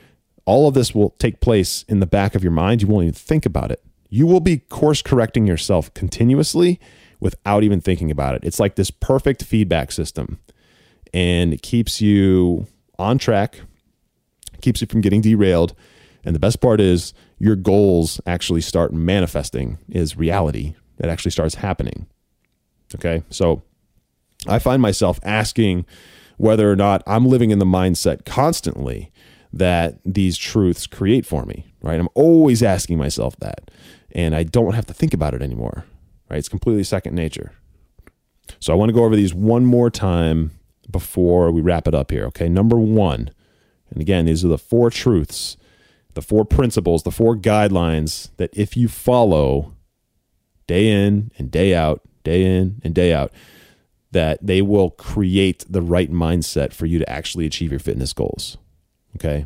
All 0.45 0.67
of 0.67 0.73
this 0.73 0.93
will 0.93 1.12
take 1.12 1.39
place 1.39 1.84
in 1.88 1.99
the 1.99 2.05
back 2.05 2.36
of 2.36 2.43
your 2.43 2.51
mind. 2.51 2.81
You 2.81 2.88
won't 2.88 3.03
even 3.03 3.13
think 3.13 3.45
about 3.45 3.71
it. 3.71 3.81
You 4.10 4.27
will 4.27 4.41
be 4.41 4.57
course 4.57 5.01
correcting 5.01 5.47
yourself 5.47 5.93
continuously 5.93 6.79
without 7.19 7.63
even 7.63 7.79
thinking 7.79 8.12
about 8.12 8.36
it. 8.36 8.43
It's 8.43 8.60
like 8.60 8.75
this 8.75 8.91
perfect 8.91 9.43
feedback 9.43 9.91
system, 9.91 10.39
and 11.13 11.53
it 11.53 11.62
keeps 11.62 12.01
you 12.01 12.67
on 12.99 13.17
track, 13.17 13.62
keeps 14.62 14.81
you 14.81 14.88
from 14.88 15.01
getting 15.01 15.21
derailed. 15.21 15.73
And 16.23 16.36
the 16.36 16.39
best 16.39 16.62
part 16.62 16.79
is 16.79 17.13
your 17.39 17.55
goals 17.55 18.21
actually 18.27 18.62
start 18.62 18.93
manifesting 18.93 19.79
is 19.89 20.15
reality 20.15 20.75
It 20.99 21.07
actually 21.07 21.31
starts 21.31 21.55
happening. 21.55 22.05
Okay. 22.93 23.23
So 23.29 23.63
I 24.47 24.60
find 24.60 24.81
myself 24.81 25.19
asking 25.23 25.86
whether 26.41 26.71
or 26.71 26.75
not 26.75 27.04
I'm 27.06 27.27
living 27.27 27.51
in 27.51 27.60
the 27.60 27.65
mindset 27.65 28.25
constantly 28.25 29.12
that 29.54 29.99
these 30.04 30.38
truths 30.38 30.88
create 30.88 31.23
for 31.23 31.45
me, 31.45 31.71
right? 31.84 31.99
I'm 31.99 32.10
always 32.15 32.63
asking 32.63 32.97
myself 32.97 33.36
that. 33.41 33.69
And 34.13 34.36
I 34.36 34.41
don't 34.41 34.73
have 34.73 34.88
to 34.88 34.93
think 34.93 35.13
about 35.13 35.36
it 35.36 35.43
anymore, 35.43 35.86
right? 36.32 36.39
It's 36.39 36.49
completely 36.49 36.84
second 36.84 37.13
nature. 37.13 37.51
So 38.60 38.73
I 38.73 38.75
want 38.75 38.89
to 38.89 38.93
go 38.93 39.04
over 39.04 39.15
these 39.15 39.36
one 39.36 39.65
more 39.65 39.91
time 39.91 40.49
before 40.89 41.51
we 41.51 41.62
wrap 41.62 41.88
it 41.88 41.93
up 41.93 42.10
here, 42.10 42.25
okay? 42.25 42.49
Number 42.49 42.80
one, 42.80 43.30
and 43.91 44.01
again, 44.01 44.25
these 44.25 44.43
are 44.43 44.47
the 44.47 44.58
four 44.58 44.89
truths 44.89 45.58
the 46.13 46.21
four 46.21 46.43
principles, 46.43 47.04
the 47.04 47.12
four 47.12 47.38
guidelines 47.38 48.32
that 48.36 48.49
if 48.51 48.75
you 48.75 48.89
follow 48.89 49.73
day 50.67 50.89
in 50.89 51.32
and 51.38 51.49
day 51.49 51.73
out, 51.73 52.01
day 52.25 52.43
in 52.43 52.82
and 52.84 52.93
day 52.93 53.13
out, 53.13 53.32
that 54.12 54.45
they 54.45 54.62
will 54.62 54.89
create 54.91 55.65
the 55.69 55.82
right 55.82 56.12
mindset 56.12 56.74
for 56.74 56.86
you 56.86 57.00
to 57.00 57.10
actually 57.10 57.45
achieve 57.45 57.71
your 57.71 57.80
fitness 57.80 58.13
goals. 58.13 58.58
Okay. 59.15 59.45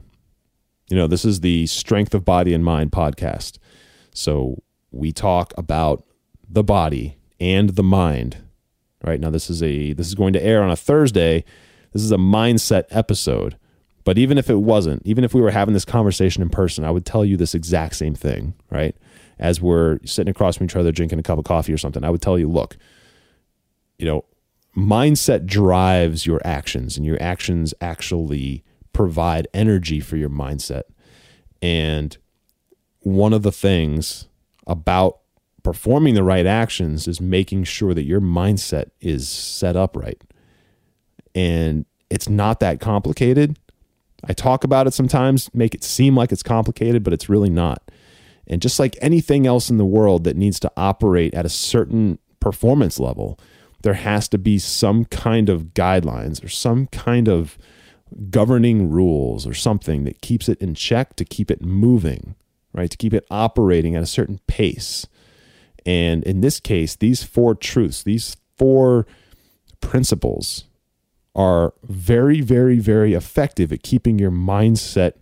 You 0.89 0.97
know, 0.97 1.07
this 1.07 1.25
is 1.25 1.41
the 1.41 1.65
Strength 1.67 2.13
of 2.13 2.25
Body 2.25 2.53
and 2.53 2.63
Mind 2.63 2.91
podcast. 2.91 3.57
So 4.13 4.63
we 4.91 5.11
talk 5.11 5.53
about 5.57 6.05
the 6.47 6.63
body 6.63 7.17
and 7.39 7.71
the 7.71 7.83
mind. 7.83 8.37
Right 9.03 9.19
now, 9.19 9.29
this 9.29 9.49
is 9.49 9.61
a 9.61 9.93
this 9.93 10.07
is 10.07 10.15
going 10.15 10.33
to 10.33 10.43
air 10.43 10.63
on 10.63 10.71
a 10.71 10.75
Thursday. 10.75 11.43
This 11.93 12.01
is 12.01 12.11
a 12.11 12.17
mindset 12.17 12.85
episode. 12.89 13.57
But 14.03 14.17
even 14.17 14.37
if 14.37 14.49
it 14.49 14.55
wasn't, 14.55 15.01
even 15.05 15.23
if 15.23 15.33
we 15.33 15.41
were 15.41 15.51
having 15.51 15.73
this 15.73 15.85
conversation 15.85 16.43
in 16.43 16.49
person, 16.49 16.83
I 16.85 16.91
would 16.91 17.05
tell 17.05 17.25
you 17.25 17.37
this 17.37 17.55
exact 17.55 17.95
same 17.95 18.13
thing, 18.13 18.53
right? 18.69 18.95
As 19.39 19.61
we're 19.61 19.99
sitting 20.05 20.29
across 20.29 20.57
from 20.57 20.65
each 20.65 20.75
other 20.75 20.91
drinking 20.91 21.19
a 21.19 21.23
cup 21.23 21.39
of 21.39 21.45
coffee 21.45 21.73
or 21.73 21.77
something, 21.77 22.03
I 22.03 22.09
would 22.11 22.21
tell 22.21 22.37
you, 22.37 22.47
look, 22.47 22.77
you 23.97 24.05
know, 24.05 24.23
mindset 24.75 25.45
drives 25.45 26.25
your 26.25 26.41
actions, 26.45 26.97
and 26.97 27.05
your 27.05 27.21
actions 27.21 27.73
actually 27.81 28.63
provide 28.93 29.47
energy 29.53 29.99
for 29.99 30.17
your 30.17 30.29
mindset. 30.29 30.83
And 31.61 32.17
one 32.99 33.33
of 33.33 33.43
the 33.43 33.51
things 33.51 34.27
about 34.67 35.19
performing 35.63 36.13
the 36.13 36.23
right 36.23 36.45
actions 36.45 37.07
is 37.07 37.19
making 37.19 37.63
sure 37.63 37.93
that 37.93 38.03
your 38.03 38.21
mindset 38.21 38.91
is 39.01 39.27
set 39.27 39.75
up 39.75 39.95
right. 39.95 40.21
And 41.33 41.85
it's 42.09 42.29
not 42.29 42.59
that 42.59 42.79
complicated 42.79 43.57
I 44.27 44.33
talk 44.33 44.63
about 44.63 44.87
it 44.87 44.93
sometimes, 44.93 45.53
make 45.53 45.75
it 45.75 45.83
seem 45.83 46.15
like 46.15 46.31
it's 46.31 46.43
complicated, 46.43 47.03
but 47.03 47.13
it's 47.13 47.29
really 47.29 47.49
not. 47.49 47.91
And 48.47 48.61
just 48.61 48.79
like 48.79 48.97
anything 49.01 49.45
else 49.47 49.69
in 49.69 49.77
the 49.77 49.85
world 49.85 50.23
that 50.23 50.35
needs 50.35 50.59
to 50.61 50.71
operate 50.77 51.33
at 51.33 51.45
a 51.45 51.49
certain 51.49 52.19
performance 52.39 52.99
level, 52.99 53.39
there 53.85 53.93
has 53.93 54.27
to 54.27 54.39
be 54.39 54.57
some 54.57 55.05
kind 55.05 55.47
of 55.47 55.75
guidelines 55.75 56.43
or 56.43 56.49
some 56.49 56.87
kind 56.87 57.27
of 57.27 57.55
governing 58.31 58.89
rules 58.89 59.45
or 59.45 59.53
something 59.53 60.05
that 60.05 60.21
keeps 60.21 60.49
it 60.49 60.59
in 60.59 60.73
check 60.73 61.15
to 61.15 61.23
keep 61.23 61.51
it 61.51 61.61
moving, 61.61 62.33
right? 62.73 62.89
To 62.89 62.97
keep 62.97 63.13
it 63.13 63.27
operating 63.29 63.95
at 63.95 64.01
a 64.01 64.07
certain 64.07 64.39
pace. 64.47 65.05
And 65.85 66.23
in 66.23 66.41
this 66.41 66.59
case, 66.59 66.95
these 66.95 67.21
four 67.21 67.53
truths, 67.53 68.01
these 68.01 68.37
four 68.57 69.05
principles 69.81 70.65
are 71.35 71.75
very, 71.83 72.41
very, 72.41 72.79
very 72.79 73.13
effective 73.13 73.71
at 73.71 73.83
keeping 73.83 74.17
your 74.17 74.31
mindset 74.31 75.13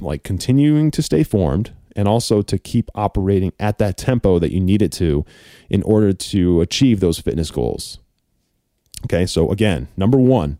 like 0.00 0.24
continuing 0.24 0.90
to 0.90 1.02
stay 1.02 1.22
formed 1.22 1.72
and 1.96 2.08
also 2.08 2.42
to 2.42 2.58
keep 2.58 2.90
operating 2.94 3.52
at 3.58 3.78
that 3.78 3.96
tempo 3.96 4.38
that 4.38 4.52
you 4.52 4.60
need 4.60 4.82
it 4.82 4.92
to 4.92 5.24
in 5.68 5.82
order 5.82 6.12
to 6.12 6.60
achieve 6.60 7.00
those 7.00 7.18
fitness 7.18 7.50
goals. 7.50 7.98
Okay, 9.04 9.26
so 9.26 9.50
again, 9.50 9.88
number 9.96 10.18
one, 10.18 10.58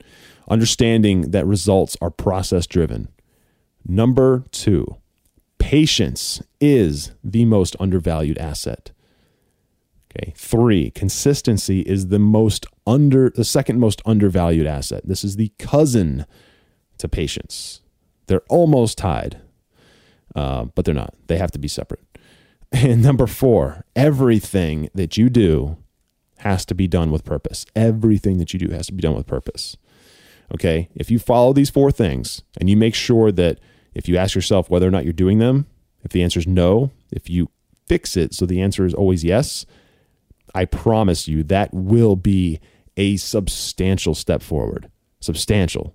understanding 0.49 1.31
that 1.31 1.47
results 1.47 1.97
are 2.01 2.11
process 2.11 2.67
driven. 2.67 3.09
Number 3.87 4.45
two, 4.51 4.97
patience 5.59 6.43
is 6.61 7.13
the 7.23 7.45
most 7.45 7.77
undervalued 7.79 8.39
asset. 8.39 8.93
Okay. 10.11 10.33
Three, 10.37 10.91
consistency 10.91 11.81
is 11.83 12.09
the 12.09 12.19
most 12.19 12.67
under 12.87 13.31
the 13.31 13.45
second 13.45 13.79
most 13.79 14.03
undervalued 14.05 14.67
asset. 14.67 15.03
This 15.07 15.23
is 15.23 15.37
the 15.37 15.53
cousin 15.59 16.27
to 16.99 17.09
patience. 17.09 17.81
They're 18.27 18.43
almost 18.49 18.99
tied, 18.99 19.41
uh, 20.35 20.65
but 20.75 20.85
they're 20.85 20.95
not. 20.95 21.15
They 21.27 21.39
have 21.39 21.51
to 21.53 21.59
be 21.59 21.69
separate. 21.69 22.05
And 22.73 23.03
number 23.03 23.27
four, 23.27 23.85
everything 23.97 24.91
that 24.95 25.17
you 25.17 25.29
do 25.29 25.77
has 26.39 26.65
to 26.67 26.75
be 26.75 26.87
done 26.87 27.11
with 27.11 27.25
purpose. 27.25 27.67
Everything 27.75 28.39
that 28.39 28.53
you 28.53 28.61
do 28.61 28.73
has 28.73 28.87
to 28.87 28.93
be 28.93 29.03
done 29.03 29.17
with 29.17 29.27
purpose. 29.27 29.77
Okay. 30.55 30.89
If 30.95 31.11
you 31.11 31.19
follow 31.19 31.53
these 31.53 31.69
four 31.69 31.91
things 31.91 32.43
and 32.61 32.71
you 32.71 32.77
make 32.77 32.95
sure 32.95 33.33
that 33.33 33.59
if 33.93 34.09
you 34.09 34.17
ask 34.17 34.37
yourself 34.37 34.71
whether 34.71 34.87
or 34.87 34.91
not 34.93 35.03
you're 35.03 35.13
doing 35.13 35.39
them, 35.39 35.67
if 36.05 36.13
the 36.13 36.23
answer 36.23 36.39
is 36.39 36.47
no, 36.47 36.93
if 37.11 37.29
you 37.29 37.51
fix 37.87 38.17
it 38.17 38.35
so 38.35 38.47
the 38.47 38.61
answer 38.61 38.87
is 38.87 38.95
always 38.95 39.25
yes, 39.25 39.67
I 40.55 40.65
promise 40.65 41.29
you 41.29 41.43
that 41.45 41.75
will 41.75 42.17
be 42.17 42.61
a 42.97 43.17
substantial 43.17 44.15
step 44.15 44.43
forward. 44.43 44.91
Substantial. 45.21 45.95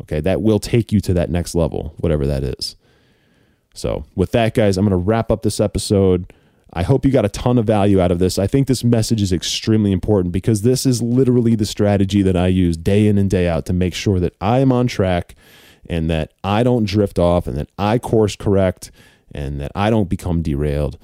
Okay, 0.00 0.20
that 0.20 0.42
will 0.42 0.58
take 0.58 0.90
you 0.90 1.00
to 1.00 1.14
that 1.14 1.30
next 1.30 1.54
level, 1.54 1.94
whatever 1.98 2.26
that 2.26 2.42
is. 2.42 2.76
So, 3.74 4.04
with 4.14 4.32
that, 4.32 4.54
guys, 4.54 4.76
I'm 4.76 4.84
going 4.84 4.90
to 4.90 4.96
wrap 4.96 5.30
up 5.30 5.42
this 5.42 5.60
episode. 5.60 6.32
I 6.74 6.82
hope 6.82 7.04
you 7.04 7.10
got 7.10 7.24
a 7.24 7.30
ton 7.30 7.58
of 7.58 7.66
value 7.66 8.00
out 8.00 8.10
of 8.10 8.18
this. 8.18 8.38
I 8.38 8.46
think 8.46 8.66
this 8.66 8.82
message 8.82 9.20
is 9.20 9.32
extremely 9.32 9.92
important 9.92 10.32
because 10.32 10.62
this 10.62 10.86
is 10.86 11.02
literally 11.02 11.54
the 11.54 11.66
strategy 11.66 12.22
that 12.22 12.36
I 12.36 12.46
use 12.46 12.76
day 12.76 13.06
in 13.06 13.18
and 13.18 13.28
day 13.28 13.46
out 13.48 13.66
to 13.66 13.72
make 13.72 13.94
sure 13.94 14.18
that 14.20 14.34
I 14.40 14.60
am 14.60 14.72
on 14.72 14.86
track 14.86 15.34
and 15.88 16.08
that 16.08 16.32
I 16.42 16.62
don't 16.62 16.84
drift 16.84 17.18
off 17.18 17.46
and 17.46 17.56
that 17.58 17.68
I 17.78 17.98
course 17.98 18.36
correct 18.36 18.90
and 19.34 19.60
that 19.60 19.72
I 19.74 19.90
don't 19.90 20.08
become 20.08 20.42
derailed. 20.42 20.98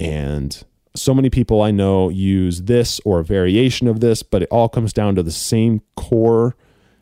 And 0.00 0.62
so 0.94 1.14
many 1.14 1.30
people 1.30 1.62
I 1.62 1.70
know 1.70 2.08
use 2.08 2.62
this 2.62 3.00
or 3.04 3.20
a 3.20 3.24
variation 3.24 3.88
of 3.88 4.00
this, 4.00 4.22
but 4.22 4.42
it 4.42 4.48
all 4.50 4.68
comes 4.68 4.92
down 4.92 5.14
to 5.14 5.22
the 5.22 5.30
same 5.30 5.82
core, 5.96 6.56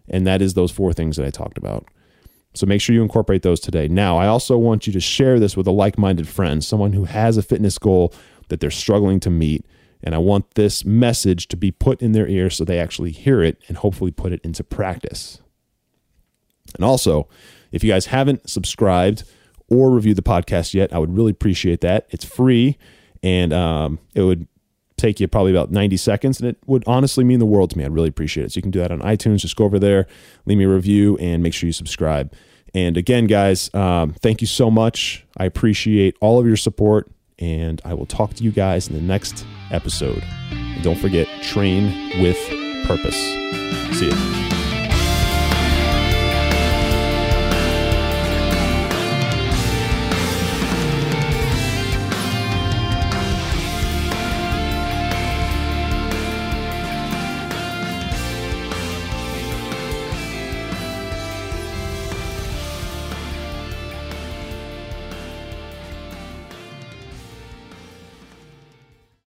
and 0.08 0.26
that 0.26 0.42
is 0.42 0.54
those 0.54 0.70
four 0.70 0.92
things 0.92 1.16
that 1.16 1.26
I 1.26 1.30
talked 1.30 1.58
about. 1.58 1.86
So 2.54 2.66
make 2.66 2.80
sure 2.80 2.94
you 2.94 3.02
incorporate 3.02 3.42
those 3.42 3.60
today. 3.60 3.86
Now, 3.86 4.16
I 4.16 4.26
also 4.26 4.58
want 4.58 4.86
you 4.86 4.92
to 4.92 5.00
share 5.00 5.38
this 5.38 5.56
with 5.56 5.66
a 5.66 5.72
like 5.72 5.98
minded 5.98 6.28
friend, 6.28 6.64
someone 6.64 6.92
who 6.92 7.04
has 7.04 7.36
a 7.36 7.42
fitness 7.42 7.78
goal 7.78 8.12
that 8.48 8.60
they're 8.60 8.70
struggling 8.70 9.20
to 9.20 9.30
meet. 9.30 9.64
And 10.02 10.14
I 10.14 10.18
want 10.18 10.54
this 10.54 10.84
message 10.84 11.46
to 11.48 11.56
be 11.56 11.70
put 11.70 12.02
in 12.02 12.12
their 12.12 12.26
ear 12.26 12.50
so 12.50 12.64
they 12.64 12.78
actually 12.78 13.12
hear 13.12 13.42
it 13.42 13.62
and 13.68 13.76
hopefully 13.76 14.10
put 14.10 14.32
it 14.32 14.40
into 14.42 14.64
practice. 14.64 15.40
And 16.74 16.84
also, 16.84 17.28
if 17.70 17.84
you 17.84 17.90
guys 17.90 18.06
haven't 18.06 18.48
subscribed 18.48 19.24
or 19.68 19.90
reviewed 19.90 20.16
the 20.16 20.22
podcast 20.22 20.74
yet, 20.74 20.92
I 20.92 20.98
would 20.98 21.14
really 21.14 21.30
appreciate 21.30 21.80
that. 21.82 22.06
It's 22.10 22.24
free 22.24 22.78
and 23.22 23.52
um, 23.52 23.98
it 24.14 24.22
would 24.22 24.48
take 25.00 25.20
you 25.20 25.28
probably 25.28 25.52
about 25.52 25.70
90 25.70 25.96
seconds 25.96 26.40
and 26.40 26.48
it 26.48 26.58
would 26.66 26.84
honestly 26.86 27.24
mean 27.24 27.38
the 27.38 27.46
world 27.46 27.70
to 27.70 27.78
me. 27.78 27.84
I'd 27.84 27.92
really 27.92 28.08
appreciate 28.08 28.44
it. 28.44 28.52
So 28.52 28.58
you 28.58 28.62
can 28.62 28.70
do 28.70 28.80
that 28.80 28.90
on 28.90 29.00
itunes. 29.00 29.38
Just 29.38 29.56
go 29.56 29.64
over 29.64 29.78
there 29.78 30.06
leave 30.46 30.58
me 30.58 30.64
a 30.64 30.68
review 30.68 31.16
and 31.18 31.42
make 31.42 31.54
sure 31.54 31.66
you 31.66 31.72
subscribe. 31.72 32.32
And 32.74 32.96
again 32.96 33.26
guys 33.26 33.72
um, 33.74 34.12
thank 34.14 34.40
you 34.40 34.46
so 34.46 34.70
much. 34.70 35.24
I 35.36 35.44
appreciate 35.44 36.16
all 36.20 36.38
of 36.38 36.46
your 36.46 36.56
support 36.56 37.10
and 37.38 37.80
i 37.86 37.94
will 37.94 38.04
talk 38.04 38.34
to 38.34 38.44
you 38.44 38.50
guys 38.50 38.88
in 38.88 38.94
the 38.94 39.00
next 39.00 39.46
episode. 39.70 40.22
And 40.50 40.82
don't 40.82 40.98
forget 40.98 41.26
train 41.42 42.22
with 42.22 42.38
purpose. 42.86 43.16
See 43.98 44.10
you 44.10 44.59